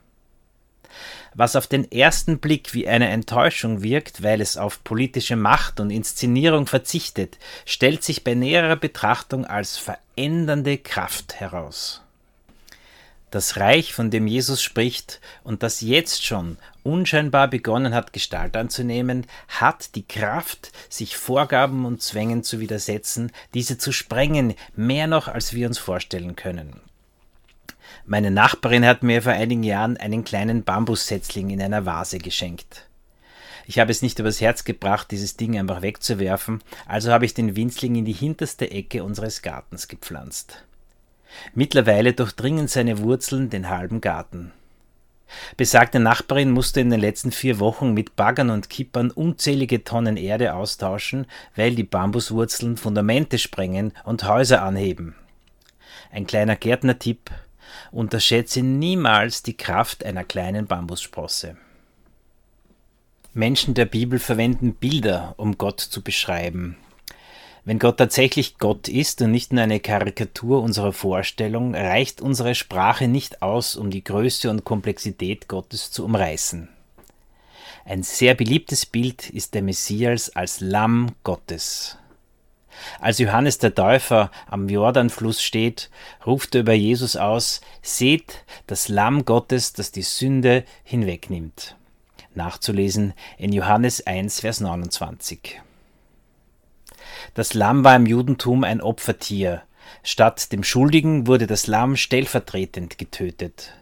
Was 1.33 1.55
auf 1.55 1.65
den 1.65 1.91
ersten 1.91 2.37
Blick 2.37 2.73
wie 2.73 2.87
eine 2.87 3.09
Enttäuschung 3.09 3.81
wirkt, 3.81 4.21
weil 4.21 4.41
es 4.41 4.57
auf 4.57 4.83
politische 4.83 5.35
Macht 5.35 5.79
und 5.79 5.89
Inszenierung 5.89 6.67
verzichtet, 6.67 7.39
stellt 7.65 8.03
sich 8.03 8.23
bei 8.23 8.35
näherer 8.35 8.75
Betrachtung 8.75 9.45
als 9.45 9.77
verändernde 9.77 10.77
Kraft 10.77 11.39
heraus. 11.39 12.02
Das 13.33 13.57
Reich, 13.57 13.95
von 13.95 14.11
dem 14.11 14.27
Jesus 14.27 14.61
spricht 14.61 15.19
und 15.43 15.63
das 15.63 15.81
jetzt 15.81 16.23
schon 16.23 16.57
unscheinbar 16.83 17.47
begonnen 17.47 17.95
hat, 17.95 18.13
Gestalt 18.13 18.55
anzunehmen, 18.55 19.25
hat 19.47 19.95
die 19.95 20.07
Kraft, 20.07 20.71
sich 20.87 21.17
Vorgaben 21.17 21.85
und 21.85 21.99
Zwängen 21.99 22.43
zu 22.43 22.59
widersetzen, 22.59 23.31
diese 23.55 23.79
zu 23.79 23.91
sprengen, 23.91 24.53
mehr 24.75 25.07
noch, 25.07 25.27
als 25.27 25.51
wir 25.55 25.65
uns 25.65 25.79
vorstellen 25.79 26.35
können. 26.35 26.79
Meine 28.05 28.29
Nachbarin 28.29 28.85
hat 28.85 29.01
mir 29.01 29.23
vor 29.23 29.31
einigen 29.31 29.63
Jahren 29.63 29.97
einen 29.97 30.23
kleinen 30.23 30.63
Bambussetzling 30.63 31.49
in 31.49 31.59
einer 31.59 31.87
Vase 31.87 32.19
geschenkt. 32.19 32.85
Ich 33.65 33.79
habe 33.79 33.89
es 33.89 34.03
nicht 34.03 34.19
übers 34.19 34.41
Herz 34.41 34.63
gebracht, 34.63 35.09
dieses 35.09 35.37
Ding 35.37 35.57
einfach 35.57 35.81
wegzuwerfen, 35.81 36.61
also 36.85 37.11
habe 37.11 37.25
ich 37.25 37.33
den 37.33 37.55
Winzling 37.55 37.95
in 37.95 38.05
die 38.05 38.13
hinterste 38.13 38.69
Ecke 38.69 39.03
unseres 39.03 39.41
Gartens 39.41 39.87
gepflanzt. 39.87 40.63
Mittlerweile 41.53 42.13
durchdringen 42.13 42.67
seine 42.67 42.99
Wurzeln 42.99 43.49
den 43.49 43.69
halben 43.69 44.01
Garten. 44.01 44.51
Besagte 45.57 45.99
Nachbarin 45.99 46.51
musste 46.51 46.79
in 46.79 46.89
den 46.89 46.99
letzten 46.99 47.31
vier 47.31 47.59
Wochen 47.59 47.93
mit 47.93 48.15
Baggern 48.15 48.49
und 48.49 48.69
Kippern 48.69 49.09
unzählige 49.11 49.83
Tonnen 49.83 50.17
Erde 50.17 50.53
austauschen, 50.53 51.25
weil 51.55 51.75
die 51.75 51.83
Bambuswurzeln 51.83 52.77
Fundamente 52.77 53.39
sprengen 53.39 53.93
und 54.03 54.27
Häuser 54.27 54.61
anheben. 54.61 55.15
Ein 56.11 56.27
kleiner 56.27 56.55
Gärtnertipp, 56.55 57.31
Unterschätze 57.91 58.61
niemals 58.61 59.43
die 59.43 59.57
Kraft 59.57 60.05
einer 60.05 60.23
kleinen 60.23 60.67
Bambussprosse. 60.67 61.57
Menschen 63.33 63.73
der 63.73 63.85
Bibel 63.85 64.19
verwenden 64.19 64.75
Bilder, 64.75 65.33
um 65.37 65.57
Gott 65.57 65.79
zu 65.79 66.03
beschreiben. 66.03 66.77
Wenn 67.65 67.79
Gott 67.79 67.97
tatsächlich 67.97 68.57
Gott 68.57 68.89
ist 68.89 69.21
und 69.21 69.31
nicht 69.31 69.53
nur 69.53 69.63
eine 69.63 69.79
Karikatur 69.79 70.61
unserer 70.61 70.91
Vorstellung, 70.91 71.75
reicht 71.75 72.19
unsere 72.19 72.55
Sprache 72.55 73.07
nicht 73.07 73.41
aus, 73.41 73.77
um 73.77 73.89
die 73.89 74.03
Größe 74.03 74.49
und 74.49 74.65
Komplexität 74.65 75.47
Gottes 75.47 75.89
zu 75.89 76.03
umreißen. 76.03 76.67
Ein 77.85 78.03
sehr 78.03 78.33
beliebtes 78.35 78.85
Bild 78.85 79.29
ist 79.29 79.53
der 79.53 79.61
Messias 79.61 80.29
als 80.29 80.59
Lamm 80.59 81.11
Gottes. 81.23 81.97
Als 82.99 83.19
Johannes 83.19 83.59
der 83.59 83.73
Täufer 83.73 84.29
am 84.47 84.67
Jordanfluss 84.67 85.41
steht, 85.41 85.89
ruft 86.25 86.55
er 86.55 86.61
über 86.61 86.73
Jesus 86.73 87.15
aus, 87.15 87.61
Seht 87.81 88.43
das 88.67 88.89
Lamm 88.89 89.23
Gottes, 89.23 89.71
das 89.71 89.91
die 89.91 90.01
Sünde 90.01 90.65
hinwegnimmt. 90.83 91.77
Nachzulesen 92.35 93.13
in 93.37 93.53
Johannes 93.53 94.05
1, 94.05 94.41
Vers 94.41 94.59
29. 94.59 95.61
Das 97.33 97.53
Lamm 97.53 97.83
war 97.83 97.95
im 97.95 98.05
Judentum 98.05 98.63
ein 98.63 98.81
Opfertier. 98.81 99.63
Statt 100.03 100.51
dem 100.51 100.63
Schuldigen 100.63 101.27
wurde 101.27 101.47
das 101.47 101.67
Lamm 101.67 101.95
stellvertretend 101.95 102.97
getötet. 102.97 103.73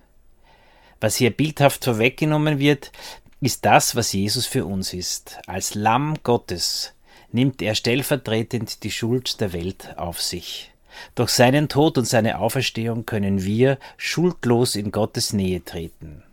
Was 0.99 1.15
hier 1.15 1.31
bildhaft 1.31 1.83
vorweggenommen 1.83 2.59
wird, 2.59 2.91
ist 3.39 3.65
das, 3.65 3.95
was 3.95 4.13
Jesus 4.13 4.45
für 4.45 4.65
uns 4.65 4.93
ist. 4.93 5.39
Als 5.47 5.73
Lamm 5.73 6.15
Gottes 6.23 6.93
nimmt 7.31 7.61
er 7.61 7.75
stellvertretend 7.75 8.83
die 8.83 8.91
Schuld 8.91 9.41
der 9.41 9.53
Welt 9.53 9.97
auf 9.97 10.21
sich. 10.21 10.71
Durch 11.15 11.29
seinen 11.31 11.69
Tod 11.69 11.97
und 11.97 12.05
seine 12.05 12.39
Auferstehung 12.39 13.05
können 13.05 13.43
wir 13.43 13.77
schuldlos 13.97 14.75
in 14.75 14.91
Gottes 14.91 15.33
Nähe 15.33 15.63
treten. 15.63 16.23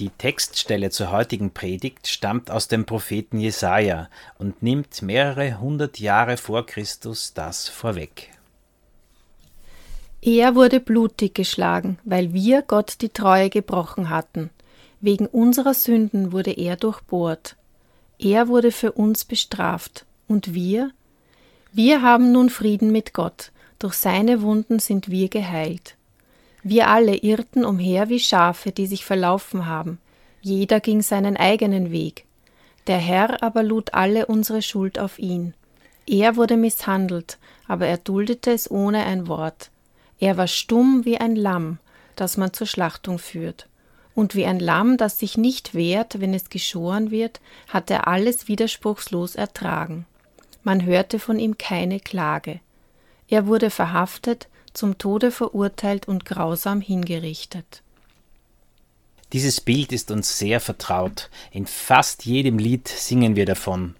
Die 0.00 0.10
Textstelle 0.10 0.90
zur 0.90 1.12
heutigen 1.12 1.52
Predigt 1.52 2.08
stammt 2.08 2.50
aus 2.50 2.66
dem 2.66 2.84
Propheten 2.84 3.38
Jesaja 3.38 4.08
und 4.38 4.60
nimmt 4.60 5.02
mehrere 5.02 5.60
hundert 5.60 6.00
Jahre 6.00 6.36
vor 6.36 6.66
Christus 6.66 7.32
das 7.32 7.68
vorweg. 7.68 8.30
Er 10.20 10.56
wurde 10.56 10.80
blutig 10.80 11.34
geschlagen, 11.34 11.98
weil 12.02 12.32
wir 12.32 12.62
Gott 12.62 13.02
die 13.02 13.10
Treue 13.10 13.50
gebrochen 13.50 14.10
hatten. 14.10 14.50
Wegen 15.00 15.26
unserer 15.26 15.74
Sünden 15.74 16.32
wurde 16.32 16.50
er 16.50 16.76
durchbohrt. 16.76 17.56
Er 18.18 18.48
wurde 18.48 18.72
für 18.72 18.92
uns 18.92 19.24
bestraft. 19.24 20.06
Und 20.26 20.54
wir? 20.54 20.90
Wir 21.72 22.02
haben 22.02 22.32
nun 22.32 22.50
Frieden 22.50 22.90
mit 22.90 23.12
Gott. 23.12 23.52
Durch 23.78 23.94
seine 23.94 24.42
Wunden 24.42 24.78
sind 24.78 25.10
wir 25.10 25.28
geheilt. 25.28 25.96
Wir 26.64 26.88
alle 26.88 27.16
irrten 27.16 27.64
umher 27.64 28.08
wie 28.08 28.18
Schafe, 28.18 28.72
die 28.72 28.86
sich 28.86 29.04
verlaufen 29.04 29.66
haben. 29.66 29.98
Jeder 30.40 30.80
ging 30.80 31.02
seinen 31.02 31.36
eigenen 31.36 31.90
Weg. 31.90 32.24
Der 32.86 32.96
Herr 32.96 33.42
aber 33.42 33.62
lud 33.62 33.92
alle 33.92 34.26
unsere 34.26 34.62
Schuld 34.62 34.98
auf 34.98 35.18
ihn. 35.18 35.52
Er 36.06 36.36
wurde 36.36 36.56
misshandelt, 36.56 37.38
aber 37.68 37.86
er 37.86 37.98
duldete 37.98 38.50
es 38.50 38.70
ohne 38.70 39.04
ein 39.04 39.28
Wort. 39.28 39.70
Er 40.18 40.38
war 40.38 40.46
stumm 40.46 41.04
wie 41.04 41.18
ein 41.18 41.36
Lamm, 41.36 41.78
das 42.16 42.38
man 42.38 42.54
zur 42.54 42.66
Schlachtung 42.66 43.18
führt. 43.18 43.68
Und 44.14 44.34
wie 44.34 44.46
ein 44.46 44.60
Lamm, 44.60 44.96
das 44.96 45.18
sich 45.18 45.36
nicht 45.36 45.74
wehrt, 45.74 46.20
wenn 46.20 46.32
es 46.32 46.48
geschoren 46.48 47.10
wird, 47.10 47.40
hat 47.68 47.90
er 47.90 48.08
alles 48.08 48.48
widerspruchslos 48.48 49.34
ertragen. 49.34 50.06
Man 50.62 50.86
hörte 50.86 51.18
von 51.18 51.38
ihm 51.38 51.58
keine 51.58 52.00
Klage. 52.00 52.60
Er 53.28 53.46
wurde 53.46 53.68
verhaftet, 53.68 54.48
zum 54.74 54.98
Tode 54.98 55.30
verurteilt 55.30 56.06
und 56.06 56.24
grausam 56.24 56.80
hingerichtet. 56.80 57.82
Dieses 59.32 59.60
Bild 59.60 59.90
ist 59.92 60.10
uns 60.10 60.38
sehr 60.38 60.60
vertraut. 60.60 61.30
In 61.50 61.66
fast 61.66 62.24
jedem 62.24 62.58
Lied 62.58 62.86
singen 62.86 63.34
wir 63.34 63.46
davon. 63.46 63.96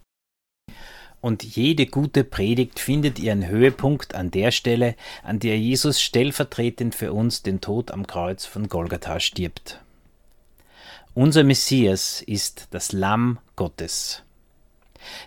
Und 1.21 1.43
jede 1.43 1.87
gute 1.87 2.23
Predigt 2.23 2.79
findet 2.79 3.19
ihren 3.19 3.49
Höhepunkt 3.49 4.15
an 4.15 4.31
der 4.31 4.51
Stelle, 4.51 4.95
an 5.23 5.39
der 5.39 5.59
Jesus 5.59 6.03
stellvertretend 6.03 6.95
für 6.95 7.13
uns 7.13 7.43
den 7.43 7.61
Tod 7.61 7.91
am 7.91 8.07
Kreuz 8.07 8.45
von 8.45 8.69
Golgatha 8.69 9.19
stirbt. 9.21 9.81
Unser 11.15 11.43
Messias 11.43 12.23
ist 12.23 12.69
das 12.73 12.93
Lamm 12.93 13.39
Gottes. 13.57 14.23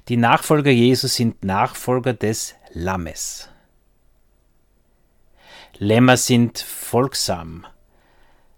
Die 0.08 0.18
Nachfolger 0.18 0.72
Jesus 0.72 1.16
sind 1.16 1.44
Nachfolger 1.44 2.14
des 2.14 2.56
Lammes. 2.74 3.50
Lämmer 5.80 6.18
sind 6.18 6.58
folgsam. 6.58 7.68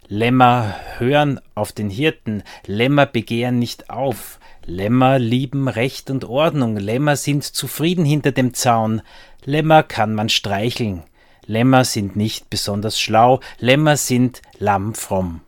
Lämmer 0.08 0.76
hören 1.00 1.42
auf 1.54 1.74
den 1.74 1.90
Hirten, 1.90 2.44
Lämmer 2.66 3.06
begehren 3.06 3.60
nicht 3.60 3.90
auf, 3.90 4.40
Lämmer 4.66 5.20
lieben 5.20 5.68
Recht 5.68 6.10
und 6.10 6.24
Ordnung, 6.24 6.78
Lämmer 6.78 7.18
sind 7.18 7.44
zufrieden 7.44 8.06
hinter 8.06 8.32
dem 8.32 8.54
Zaun, 8.54 9.02
Lämmer 9.44 9.84
kann 9.84 10.16
man 10.16 10.30
streicheln, 10.30 11.04
Lämmer 11.46 11.84
sind 11.84 12.16
nicht 12.16 12.50
besonders 12.50 12.98
schlau, 12.98 13.42
Lämmer 13.58 13.98
sind 13.98 14.42
lammfromm. 14.58 15.42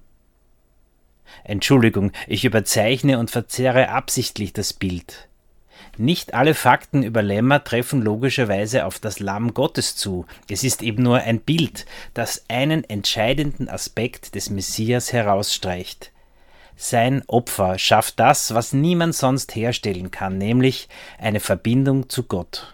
Entschuldigung, 1.46 2.12
ich 2.28 2.44
überzeichne 2.44 3.18
und 3.18 3.32
verzerre 3.32 3.90
absichtlich 3.90 4.52
das 4.52 4.74
Bild. 4.74 5.30
Nicht 5.98 6.34
alle 6.34 6.54
Fakten 6.54 7.04
über 7.04 7.22
Lämmer 7.22 7.64
treffen 7.64 8.02
logischerweise 8.02 8.86
auf 8.86 9.00
das 9.00 9.20
Lamm 9.20 9.54
Gottes 9.54 9.96
zu. 9.96 10.26
Es 10.50 10.64
ist 10.64 10.82
eben 10.82 11.04
nur 11.04 11.20
ein 11.20 11.40
Bild, 11.40 11.86
das 12.14 12.46
einen 12.48 12.84
entscheidenden 12.84 13.68
Aspekt 13.68 14.36
des 14.36 14.50
Messias 14.50 15.12
herausstreicht. 15.12 16.12
Sein 16.78 17.24
Opfer 17.28 17.78
schafft 17.78 18.20
das, 18.20 18.54
was 18.54 18.74
niemand 18.74 19.16
sonst 19.16 19.54
herstellen 19.54 20.10
kann, 20.10 20.38
nämlich 20.38 20.90
eine 21.20 21.40
Verbindung 21.40 22.10
zu 22.10 22.24
Gott. 22.24 22.74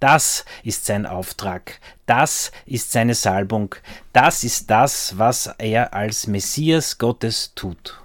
Das 0.00 0.44
ist 0.62 0.86
sein 0.86 1.06
Auftrag, 1.06 1.80
das 2.06 2.52
ist 2.66 2.92
seine 2.92 3.14
Salbung, 3.14 3.74
das 4.12 4.44
ist 4.44 4.70
das, 4.70 5.18
was 5.18 5.52
er 5.58 5.92
als 5.92 6.26
Messias 6.28 6.98
Gottes 6.98 7.52
tut. 7.54 8.00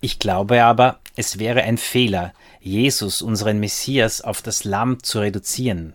Ich 0.00 0.18
glaube 0.18 0.62
aber, 0.62 1.00
es 1.18 1.40
wäre 1.40 1.64
ein 1.64 1.78
Fehler, 1.78 2.32
Jesus, 2.60 3.22
unseren 3.22 3.58
Messias, 3.58 4.20
auf 4.20 4.40
das 4.40 4.62
Lamm 4.62 5.02
zu 5.02 5.18
reduzieren. 5.18 5.94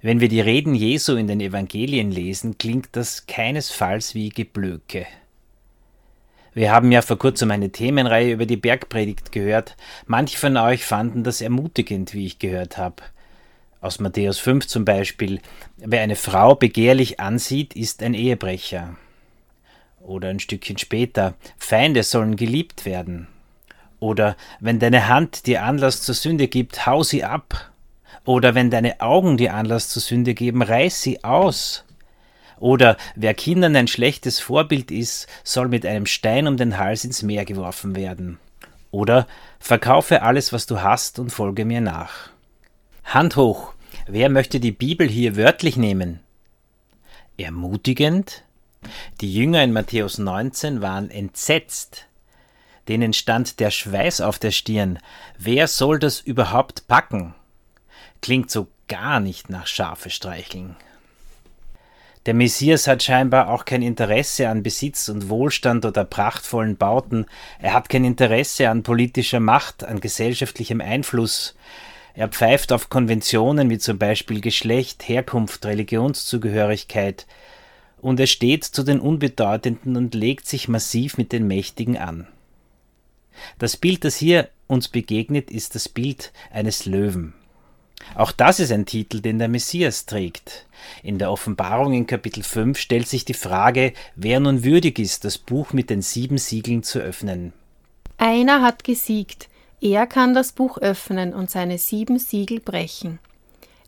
Wenn 0.00 0.20
wir 0.20 0.30
die 0.30 0.40
Reden 0.40 0.74
Jesu 0.74 1.16
in 1.16 1.26
den 1.26 1.38
Evangelien 1.38 2.10
lesen, 2.10 2.56
klingt 2.56 2.88
das 2.92 3.26
keinesfalls 3.26 4.14
wie 4.14 4.30
Geblöke. 4.30 5.06
Wir 6.54 6.72
haben 6.72 6.90
ja 6.90 7.02
vor 7.02 7.18
kurzem 7.18 7.50
eine 7.50 7.72
Themenreihe 7.72 8.32
über 8.32 8.46
die 8.46 8.56
Bergpredigt 8.56 9.32
gehört. 9.32 9.76
Manche 10.06 10.38
von 10.38 10.56
euch 10.56 10.82
fanden 10.82 11.22
das 11.22 11.42
ermutigend, 11.42 12.14
wie 12.14 12.24
ich 12.24 12.38
gehört 12.38 12.78
habe. 12.78 13.02
Aus 13.82 14.00
Matthäus 14.00 14.38
5 14.38 14.66
zum 14.66 14.86
Beispiel. 14.86 15.42
Wer 15.76 16.00
eine 16.00 16.16
Frau 16.16 16.54
begehrlich 16.54 17.20
ansieht, 17.20 17.76
ist 17.76 18.02
ein 18.02 18.14
Ehebrecher. 18.14 18.96
Oder 20.00 20.28
ein 20.28 20.40
Stückchen 20.40 20.78
später. 20.78 21.34
Feinde 21.58 22.02
sollen 22.02 22.36
geliebt 22.36 22.86
werden. 22.86 23.28
Oder 24.00 24.36
wenn 24.58 24.78
deine 24.78 25.08
Hand 25.08 25.46
dir 25.46 25.62
Anlass 25.62 26.02
zur 26.02 26.14
Sünde 26.14 26.48
gibt, 26.48 26.86
hau 26.86 27.02
sie 27.02 27.22
ab. 27.22 27.70
Oder 28.24 28.54
wenn 28.54 28.70
deine 28.70 29.00
Augen 29.00 29.36
dir 29.36 29.54
Anlass 29.54 29.88
zur 29.88 30.02
Sünde 30.02 30.34
geben, 30.34 30.62
reiß 30.62 31.00
sie 31.02 31.22
aus. 31.22 31.84
Oder 32.58 32.96
wer 33.14 33.34
Kindern 33.34 33.76
ein 33.76 33.88
schlechtes 33.88 34.40
Vorbild 34.40 34.90
ist, 34.90 35.26
soll 35.44 35.68
mit 35.68 35.86
einem 35.86 36.06
Stein 36.06 36.46
um 36.46 36.56
den 36.56 36.76
Hals 36.76 37.04
ins 37.04 37.22
Meer 37.22 37.44
geworfen 37.44 37.94
werden. 37.94 38.38
Oder 38.90 39.26
verkaufe 39.58 40.22
alles, 40.22 40.52
was 40.52 40.66
du 40.66 40.82
hast, 40.82 41.18
und 41.18 41.30
folge 41.30 41.64
mir 41.64 41.80
nach. 41.80 42.30
Hand 43.04 43.36
hoch, 43.36 43.72
wer 44.06 44.28
möchte 44.28 44.60
die 44.60 44.72
Bibel 44.72 45.08
hier 45.08 45.36
wörtlich 45.36 45.76
nehmen? 45.76 46.20
Ermutigend? 47.38 48.44
Die 49.20 49.32
Jünger 49.32 49.62
in 49.62 49.72
Matthäus 49.72 50.18
19 50.18 50.82
waren 50.82 51.10
entsetzt, 51.10 52.06
denen 52.90 53.12
stand 53.12 53.60
der 53.60 53.70
Schweiß 53.70 54.20
auf 54.20 54.40
der 54.40 54.50
Stirn. 54.50 54.98
Wer 55.38 55.68
soll 55.68 56.00
das 56.00 56.20
überhaupt 56.20 56.88
packen? 56.88 57.36
Klingt 58.20 58.50
so 58.50 58.66
gar 58.88 59.20
nicht 59.20 59.48
nach 59.48 59.68
Schafe 59.68 60.10
streicheln. 60.10 60.74
Der 62.26 62.34
Messias 62.34 62.88
hat 62.88 63.04
scheinbar 63.04 63.48
auch 63.48 63.64
kein 63.64 63.82
Interesse 63.82 64.48
an 64.48 64.64
Besitz 64.64 65.08
und 65.08 65.28
Wohlstand 65.28 65.84
oder 65.84 66.04
prachtvollen 66.04 66.76
Bauten. 66.76 67.26
Er 67.60 67.74
hat 67.74 67.88
kein 67.88 68.04
Interesse 68.04 68.68
an 68.68 68.82
politischer 68.82 69.40
Macht, 69.40 69.84
an 69.84 70.00
gesellschaftlichem 70.00 70.80
Einfluss. 70.80 71.54
Er 72.14 72.26
pfeift 72.26 72.72
auf 72.72 72.90
Konventionen 72.90 73.70
wie 73.70 73.78
zum 73.78 73.98
Beispiel 73.98 74.40
Geschlecht, 74.40 75.08
Herkunft, 75.08 75.64
Religionszugehörigkeit. 75.64 77.28
Und 78.00 78.18
er 78.18 78.26
steht 78.26 78.64
zu 78.64 78.82
den 78.82 78.98
Unbedeutenden 78.98 79.96
und 79.96 80.16
legt 80.16 80.48
sich 80.48 80.66
massiv 80.66 81.18
mit 81.18 81.30
den 81.30 81.46
Mächtigen 81.46 81.96
an. 81.96 82.26
Das 83.58 83.76
Bild, 83.76 84.04
das 84.04 84.16
hier 84.16 84.48
uns 84.66 84.88
begegnet, 84.88 85.50
ist 85.50 85.74
das 85.74 85.88
Bild 85.88 86.32
eines 86.50 86.86
Löwen. 86.86 87.34
Auch 88.14 88.32
das 88.32 88.60
ist 88.60 88.72
ein 88.72 88.86
Titel, 88.86 89.20
den 89.20 89.38
der 89.38 89.48
Messias 89.48 90.06
trägt. 90.06 90.66
In 91.02 91.18
der 91.18 91.30
Offenbarung 91.30 91.92
in 91.92 92.06
Kapitel 92.06 92.42
5 92.42 92.78
stellt 92.78 93.08
sich 93.08 93.24
die 93.24 93.34
Frage, 93.34 93.92
wer 94.16 94.40
nun 94.40 94.64
würdig 94.64 94.98
ist, 94.98 95.24
das 95.24 95.38
Buch 95.38 95.72
mit 95.72 95.90
den 95.90 96.02
sieben 96.02 96.38
Siegeln 96.38 96.82
zu 96.82 96.98
öffnen. 96.98 97.52
Einer 98.16 98.62
hat 98.62 98.84
gesiegt, 98.84 99.48
er 99.80 100.06
kann 100.06 100.34
das 100.34 100.52
Buch 100.52 100.78
öffnen 100.78 101.34
und 101.34 101.50
seine 101.50 101.78
sieben 101.78 102.18
Siegel 102.18 102.60
brechen. 102.60 103.18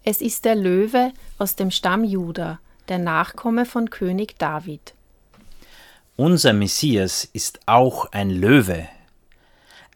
Es 0.04 0.20
ist 0.20 0.44
der 0.44 0.54
Löwe 0.54 1.12
aus 1.38 1.56
dem 1.56 1.70
Stamm 1.70 2.04
Juda, 2.04 2.58
der 2.88 2.98
Nachkomme 2.98 3.66
von 3.66 3.90
König 3.90 4.38
David. 4.38 4.94
Unser 6.16 6.52
Messias 6.52 7.28
ist 7.32 7.60
auch 7.66 8.10
ein 8.12 8.30
Löwe, 8.30 8.88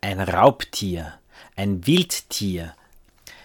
ein 0.01 0.21
Raubtier, 0.21 1.15
ein 1.57 1.87
Wildtier, 1.87 2.75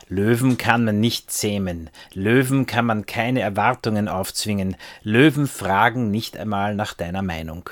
Löwen 0.07 0.57
kann 0.57 0.83
man 0.83 0.99
nicht 0.99 1.31
zähmen, 1.31 1.89
Löwen 2.13 2.65
kann 2.65 2.85
man 2.85 3.05
keine 3.05 3.39
Erwartungen 3.39 4.09
aufzwingen, 4.09 4.75
Löwen 5.03 5.47
fragen 5.47 6.11
nicht 6.11 6.35
einmal 6.35 6.75
nach 6.75 6.93
deiner 6.93 7.21
Meinung. 7.21 7.69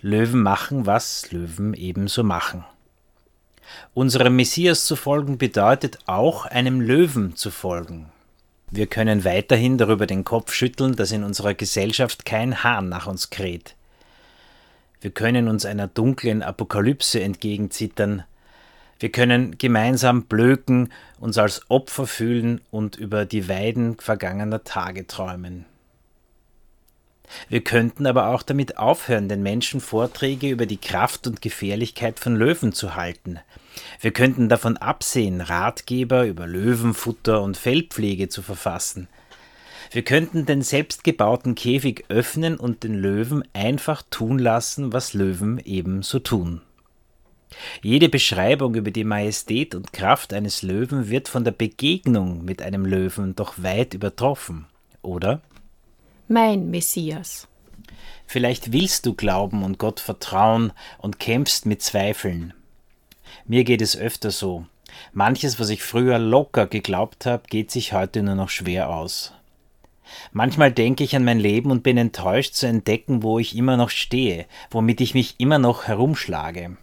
Löwen 0.00 0.40
machen, 0.40 0.86
was 0.86 1.30
Löwen 1.32 1.74
ebenso 1.74 2.22
machen. 2.22 2.64
Unserem 3.92 4.36
Messias 4.36 4.86
zu 4.86 4.96
folgen 4.96 5.36
bedeutet 5.36 5.98
auch 6.06 6.46
einem 6.46 6.80
Löwen 6.80 7.36
zu 7.36 7.50
folgen. 7.50 8.10
Wir 8.70 8.86
können 8.86 9.24
weiterhin 9.24 9.78
darüber 9.78 10.06
den 10.06 10.24
Kopf 10.24 10.52
schütteln, 10.52 10.96
dass 10.96 11.12
in 11.12 11.24
unserer 11.24 11.54
Gesellschaft 11.54 12.24
kein 12.24 12.64
Hahn 12.64 12.88
nach 12.88 13.06
uns 13.06 13.30
kräht. 13.30 13.76
Wir 15.04 15.10
können 15.10 15.48
uns 15.48 15.66
einer 15.66 15.86
dunklen 15.86 16.42
Apokalypse 16.42 17.20
entgegenzittern, 17.20 18.24
wir 18.98 19.10
können 19.10 19.58
gemeinsam 19.58 20.22
blöken, 20.22 20.90
uns 21.20 21.36
als 21.36 21.68
Opfer 21.68 22.06
fühlen 22.06 22.62
und 22.70 22.96
über 22.96 23.26
die 23.26 23.46
Weiden 23.46 23.98
vergangener 23.98 24.64
Tage 24.64 25.06
träumen. 25.06 25.66
Wir 27.50 27.62
könnten 27.62 28.06
aber 28.06 28.28
auch 28.28 28.42
damit 28.42 28.78
aufhören, 28.78 29.28
den 29.28 29.42
Menschen 29.42 29.82
Vorträge 29.82 30.48
über 30.48 30.64
die 30.64 30.78
Kraft 30.78 31.26
und 31.26 31.42
Gefährlichkeit 31.42 32.18
von 32.18 32.34
Löwen 32.34 32.72
zu 32.72 32.94
halten. 32.94 33.40
Wir 34.00 34.10
könnten 34.10 34.48
davon 34.48 34.78
absehen, 34.78 35.42
Ratgeber 35.42 36.24
über 36.24 36.46
Löwenfutter 36.46 37.42
und 37.42 37.58
Fellpflege 37.58 38.30
zu 38.30 38.40
verfassen. 38.40 39.08
Wir 39.90 40.02
könnten 40.02 40.46
den 40.46 40.62
selbstgebauten 40.62 41.54
Käfig 41.54 42.04
öffnen 42.08 42.56
und 42.56 42.82
den 42.82 42.94
Löwen 42.94 43.44
einfach 43.52 44.02
tun 44.10 44.38
lassen, 44.38 44.92
was 44.92 45.14
Löwen 45.14 45.60
ebenso 45.64 46.18
tun. 46.18 46.62
Jede 47.82 48.08
Beschreibung 48.08 48.74
über 48.74 48.90
die 48.90 49.04
Majestät 49.04 49.74
und 49.74 49.92
Kraft 49.92 50.32
eines 50.32 50.62
Löwen 50.62 51.08
wird 51.08 51.28
von 51.28 51.44
der 51.44 51.52
Begegnung 51.52 52.44
mit 52.44 52.62
einem 52.62 52.84
Löwen 52.84 53.36
doch 53.36 53.54
weit 53.62 53.94
übertroffen, 53.94 54.66
oder? 55.02 55.40
Mein 56.26 56.70
Messias. 56.70 57.46
Vielleicht 58.26 58.72
willst 58.72 59.06
du 59.06 59.14
glauben 59.14 59.62
und 59.62 59.78
Gott 59.78 60.00
vertrauen 60.00 60.72
und 60.98 61.20
kämpfst 61.20 61.66
mit 61.66 61.82
Zweifeln. 61.82 62.54
Mir 63.46 63.64
geht 63.64 63.82
es 63.82 63.96
öfter 63.96 64.30
so. 64.30 64.66
Manches, 65.12 65.60
was 65.60 65.68
ich 65.68 65.82
früher 65.82 66.18
locker 66.18 66.66
geglaubt 66.66 67.26
habe, 67.26 67.44
geht 67.48 67.70
sich 67.70 67.92
heute 67.92 68.22
nur 68.22 68.34
noch 68.34 68.48
schwer 68.48 68.90
aus. 68.90 69.32
Manchmal 70.32 70.72
denke 70.72 71.04
ich 71.04 71.16
an 71.16 71.24
mein 71.24 71.38
Leben 71.38 71.70
und 71.70 71.82
bin 71.82 71.96
enttäuscht 71.96 72.54
zu 72.54 72.66
entdecken, 72.66 73.22
wo 73.22 73.38
ich 73.38 73.56
immer 73.56 73.76
noch 73.76 73.90
stehe, 73.90 74.46
womit 74.70 75.00
ich 75.00 75.14
mich 75.14 75.36
immer 75.38 75.58
noch 75.58 75.84
herumschlage. 75.84 76.76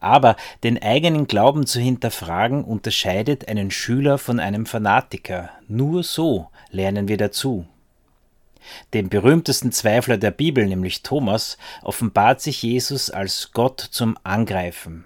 Aber 0.00 0.36
den 0.64 0.82
eigenen 0.82 1.28
Glauben 1.28 1.66
zu 1.66 1.80
hinterfragen 1.80 2.64
unterscheidet 2.64 3.48
einen 3.48 3.70
Schüler 3.70 4.18
von 4.18 4.40
einem 4.40 4.66
Fanatiker. 4.66 5.50
Nur 5.68 6.02
so 6.02 6.48
lernen 6.70 7.06
wir 7.06 7.16
dazu. 7.16 7.66
Dem 8.94 9.08
berühmtesten 9.08 9.72
Zweifler 9.72 10.18
der 10.18 10.30
Bibel, 10.30 10.66
nämlich 10.66 11.02
Thomas, 11.02 11.56
offenbart 11.82 12.40
sich 12.40 12.62
Jesus 12.62 13.10
als 13.10 13.52
Gott 13.52 13.80
zum 13.80 14.16
Angreifen. 14.24 15.04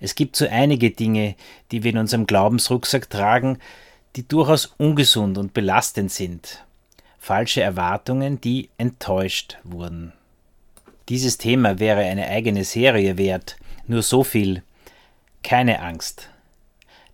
Es 0.00 0.14
gibt 0.14 0.36
so 0.36 0.46
einige 0.48 0.90
Dinge, 0.90 1.34
die 1.72 1.82
wir 1.82 1.92
in 1.92 1.98
unserem 1.98 2.26
Glaubensrucksack 2.26 3.10
tragen, 3.10 3.58
die 4.16 4.26
durchaus 4.26 4.66
ungesund 4.78 5.38
und 5.38 5.54
belastend 5.54 6.10
sind. 6.10 6.64
Falsche 7.18 7.62
Erwartungen, 7.62 8.40
die 8.40 8.70
enttäuscht 8.78 9.58
wurden. 9.62 10.12
Dieses 11.08 11.38
Thema 11.38 11.78
wäre 11.78 12.00
eine 12.00 12.28
eigene 12.28 12.64
Serie 12.64 13.18
wert. 13.18 13.56
Nur 13.86 14.02
so 14.02 14.24
viel. 14.24 14.62
Keine 15.42 15.82
Angst. 15.82 16.30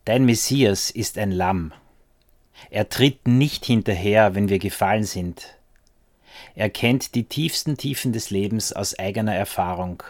Dein 0.04 0.24
Messias 0.24 0.90
ist 0.90 1.18
ein 1.18 1.32
Lamm. 1.32 1.72
Er 2.70 2.88
tritt 2.88 3.26
nicht 3.26 3.64
hinterher, 3.64 4.35
wenn 4.35 4.48
wir 4.48 4.59
gefallen 4.59 5.04
sind. 5.04 5.56
Er 6.54 6.70
kennt 6.70 7.14
die 7.14 7.24
tiefsten 7.24 7.76
Tiefen 7.76 8.12
des 8.12 8.30
Lebens 8.30 8.72
aus 8.72 8.98
eigener 8.98 9.35
Erfahrung. 9.35 10.02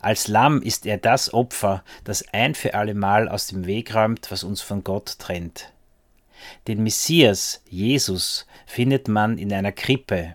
Als 0.00 0.28
Lamm 0.28 0.60
ist 0.60 0.86
er 0.86 0.98
das 0.98 1.32
Opfer, 1.32 1.84
das 2.04 2.24
ein 2.32 2.54
für 2.54 2.74
allemal 2.74 3.28
aus 3.28 3.46
dem 3.46 3.66
Weg 3.66 3.94
räumt, 3.94 4.30
was 4.30 4.44
uns 4.44 4.60
von 4.60 4.84
Gott 4.84 5.18
trennt. 5.18 5.72
Den 6.66 6.82
Messias, 6.82 7.62
Jesus, 7.68 8.46
findet 8.66 9.08
man 9.08 9.38
in 9.38 9.52
einer 9.52 9.72
Krippe. 9.72 10.34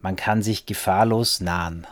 Man 0.00 0.16
kann 0.16 0.42
sich 0.42 0.66
gefahrlos 0.66 1.40
nahen. 1.40 1.86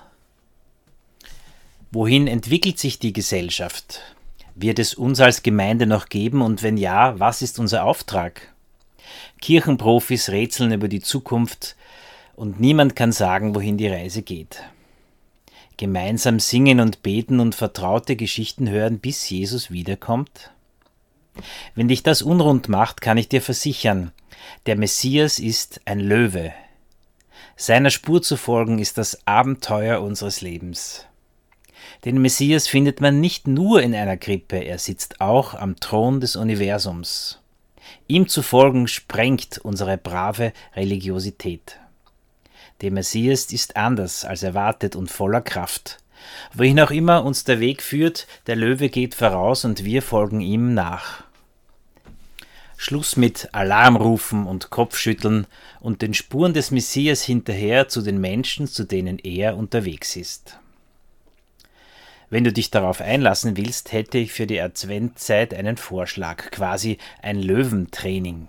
Wohin 1.92 2.26
entwickelt 2.26 2.78
sich 2.78 2.98
die 2.98 3.12
Gesellschaft? 3.12 4.00
Wird 4.54 4.78
es 4.78 4.94
uns 4.94 5.20
als 5.20 5.42
Gemeinde 5.42 5.86
noch 5.86 6.08
geben 6.08 6.42
und 6.42 6.62
wenn 6.62 6.76
ja, 6.76 7.18
was 7.18 7.42
ist 7.42 7.58
unser 7.58 7.84
Auftrag? 7.84 8.52
Kirchenprofis 9.40 10.28
rätseln 10.28 10.72
über 10.72 10.88
die 10.88 11.00
Zukunft 11.00 11.76
und 12.36 12.60
niemand 12.60 12.94
kann 12.94 13.12
sagen, 13.12 13.54
wohin 13.54 13.76
die 13.76 13.88
Reise 13.88 14.22
geht. 14.22 14.62
Gemeinsam 15.76 16.40
singen 16.40 16.78
und 16.78 17.02
beten 17.02 17.40
und 17.40 17.54
vertraute 17.54 18.14
Geschichten 18.14 18.68
hören, 18.68 18.98
bis 18.98 19.28
Jesus 19.30 19.70
wiederkommt? 19.70 20.50
Wenn 21.74 21.88
dich 21.88 22.02
das 22.02 22.22
unrund 22.22 22.68
macht, 22.68 23.00
kann 23.00 23.18
ich 23.18 23.28
dir 23.28 23.42
versichern, 23.42 24.12
der 24.66 24.76
Messias 24.76 25.38
ist 25.38 25.80
ein 25.84 26.00
Löwe. 26.00 26.52
Seiner 27.56 27.90
Spur 27.90 28.22
zu 28.22 28.36
folgen 28.36 28.78
ist 28.78 28.98
das 28.98 29.26
Abenteuer 29.26 30.00
unseres 30.00 30.40
Lebens. 30.40 31.06
Den 32.04 32.22
Messias 32.22 32.66
findet 32.66 33.00
man 33.00 33.20
nicht 33.20 33.46
nur 33.46 33.82
in 33.82 33.94
einer 33.94 34.16
Krippe, 34.16 34.56
er 34.56 34.78
sitzt 34.78 35.20
auch 35.20 35.54
am 35.54 35.76
Thron 35.78 36.20
des 36.20 36.36
Universums. 36.36 37.40
Ihm 38.06 38.28
zu 38.28 38.42
folgen 38.42 38.88
sprengt 38.88 39.58
unsere 39.58 39.98
brave 39.98 40.52
Religiosität. 40.74 41.78
Der 42.80 42.90
Messias 42.90 43.52
ist 43.52 43.76
anders 43.76 44.24
als 44.24 44.42
erwartet 44.42 44.96
und 44.96 45.10
voller 45.10 45.42
Kraft. 45.42 45.98
Wohin 46.54 46.80
auch 46.80 46.90
immer 46.90 47.24
uns 47.24 47.44
der 47.44 47.60
Weg 47.60 47.82
führt, 47.82 48.26
der 48.46 48.56
Löwe 48.56 48.88
geht 48.88 49.14
voraus 49.14 49.64
und 49.64 49.84
wir 49.84 50.02
folgen 50.02 50.40
ihm 50.40 50.74
nach. 50.74 51.24
Schluss 52.76 53.16
mit 53.16 53.50
Alarmrufen 53.52 54.46
und 54.46 54.70
Kopfschütteln 54.70 55.46
und 55.80 56.00
den 56.00 56.14
Spuren 56.14 56.54
des 56.54 56.70
Messias 56.70 57.22
hinterher 57.22 57.88
zu 57.88 58.00
den 58.00 58.20
Menschen, 58.20 58.66
zu 58.66 58.84
denen 58.84 59.18
er 59.18 59.56
unterwegs 59.58 60.16
ist. 60.16 60.58
Wenn 62.30 62.44
du 62.44 62.52
dich 62.52 62.70
darauf 62.70 63.00
einlassen 63.00 63.56
willst, 63.56 63.92
hätte 63.92 64.16
ich 64.16 64.32
für 64.32 64.46
die 64.46 64.60
Adventzeit 64.60 65.52
einen 65.52 65.76
Vorschlag, 65.76 66.50
quasi 66.52 66.96
ein 67.20 67.42
Löwentraining. 67.42 68.46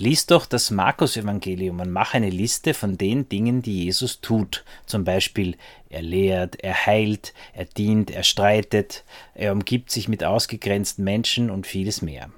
Lies 0.00 0.26
doch 0.26 0.46
das 0.46 0.70
Markus-Evangelium 0.70 1.80
und 1.80 1.90
mach 1.90 2.14
eine 2.14 2.30
Liste 2.30 2.72
von 2.72 2.96
den 2.96 3.28
Dingen, 3.28 3.62
die 3.62 3.84
Jesus 3.84 4.20
tut. 4.20 4.64
Zum 4.86 5.02
Beispiel, 5.02 5.56
er 5.90 6.02
lehrt, 6.02 6.62
er 6.62 6.86
heilt, 6.86 7.34
er 7.52 7.64
dient, 7.64 8.12
er 8.12 8.22
streitet, 8.22 9.04
er 9.34 9.52
umgibt 9.52 9.90
sich 9.90 10.06
mit 10.06 10.22
ausgegrenzten 10.22 11.02
Menschen 11.02 11.50
und 11.50 11.66
vieles 11.66 12.00
mehr. 12.00 12.30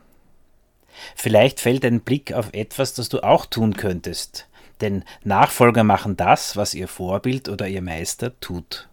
Vielleicht 1.15 1.61
fällt 1.61 1.85
ein 1.85 2.01
Blick 2.01 2.33
auf 2.33 2.49
etwas, 2.53 2.95
das 2.95 3.11
du 3.11 3.23
auch 3.23 3.45
tun 3.45 3.75
könntest. 3.75 4.49
Denn 4.81 5.05
Nachfolger 5.23 5.85
machen 5.85 6.17
das, 6.17 6.57
was 6.57 6.73
ihr 6.73 6.89
Vorbild 6.89 7.51
oder 7.51 7.69
ihr 7.69 7.83
Meister 7.83 8.41
tut. 8.41 8.89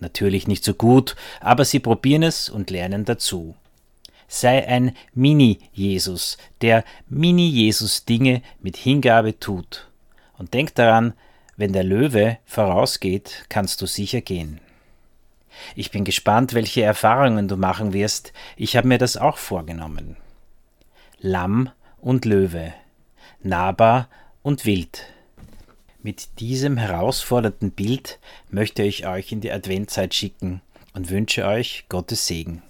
Natürlich 0.00 0.46
nicht 0.46 0.64
so 0.64 0.74
gut, 0.74 1.16
aber 1.40 1.64
sie 1.64 1.80
probieren 1.80 2.22
es 2.22 2.50
und 2.50 2.68
lernen 2.68 3.06
dazu. 3.06 3.54
Sei 4.28 4.66
ein 4.66 4.96
Mini-Jesus, 5.14 6.36
der 6.60 6.84
Mini-Jesus 7.08 8.04
Dinge 8.04 8.42
mit 8.60 8.76
Hingabe 8.76 9.38
tut. 9.38 9.88
Und 10.36 10.54
denk 10.54 10.74
daran, 10.74 11.14
wenn 11.56 11.72
der 11.72 11.84
Löwe 11.84 12.38
vorausgeht, 12.44 13.46
kannst 13.48 13.80
du 13.80 13.86
sicher 13.86 14.20
gehen. 14.20 14.60
Ich 15.74 15.90
bin 15.90 16.04
gespannt, 16.04 16.54
welche 16.54 16.82
Erfahrungen 16.82 17.48
du 17.48 17.56
machen 17.56 17.92
wirst. 17.92 18.32
Ich 18.56 18.76
habe 18.76 18.88
mir 18.88 18.98
das 18.98 19.16
auch 19.16 19.38
vorgenommen. 19.38 20.16
Lamm 21.18 21.70
und 22.00 22.24
Löwe, 22.24 22.74
nahbar 23.42 24.08
und 24.42 24.66
wild. 24.66 25.06
Mit 26.02 26.40
diesem 26.40 26.76
herausfordernden 26.76 27.72
Bild 27.72 28.20
möchte 28.50 28.82
ich 28.82 29.06
euch 29.06 29.32
in 29.32 29.40
die 29.40 29.50
Adventzeit 29.50 30.14
schicken 30.14 30.60
und 30.92 31.10
wünsche 31.10 31.46
euch 31.46 31.86
Gottes 31.88 32.26
Segen. 32.26 32.62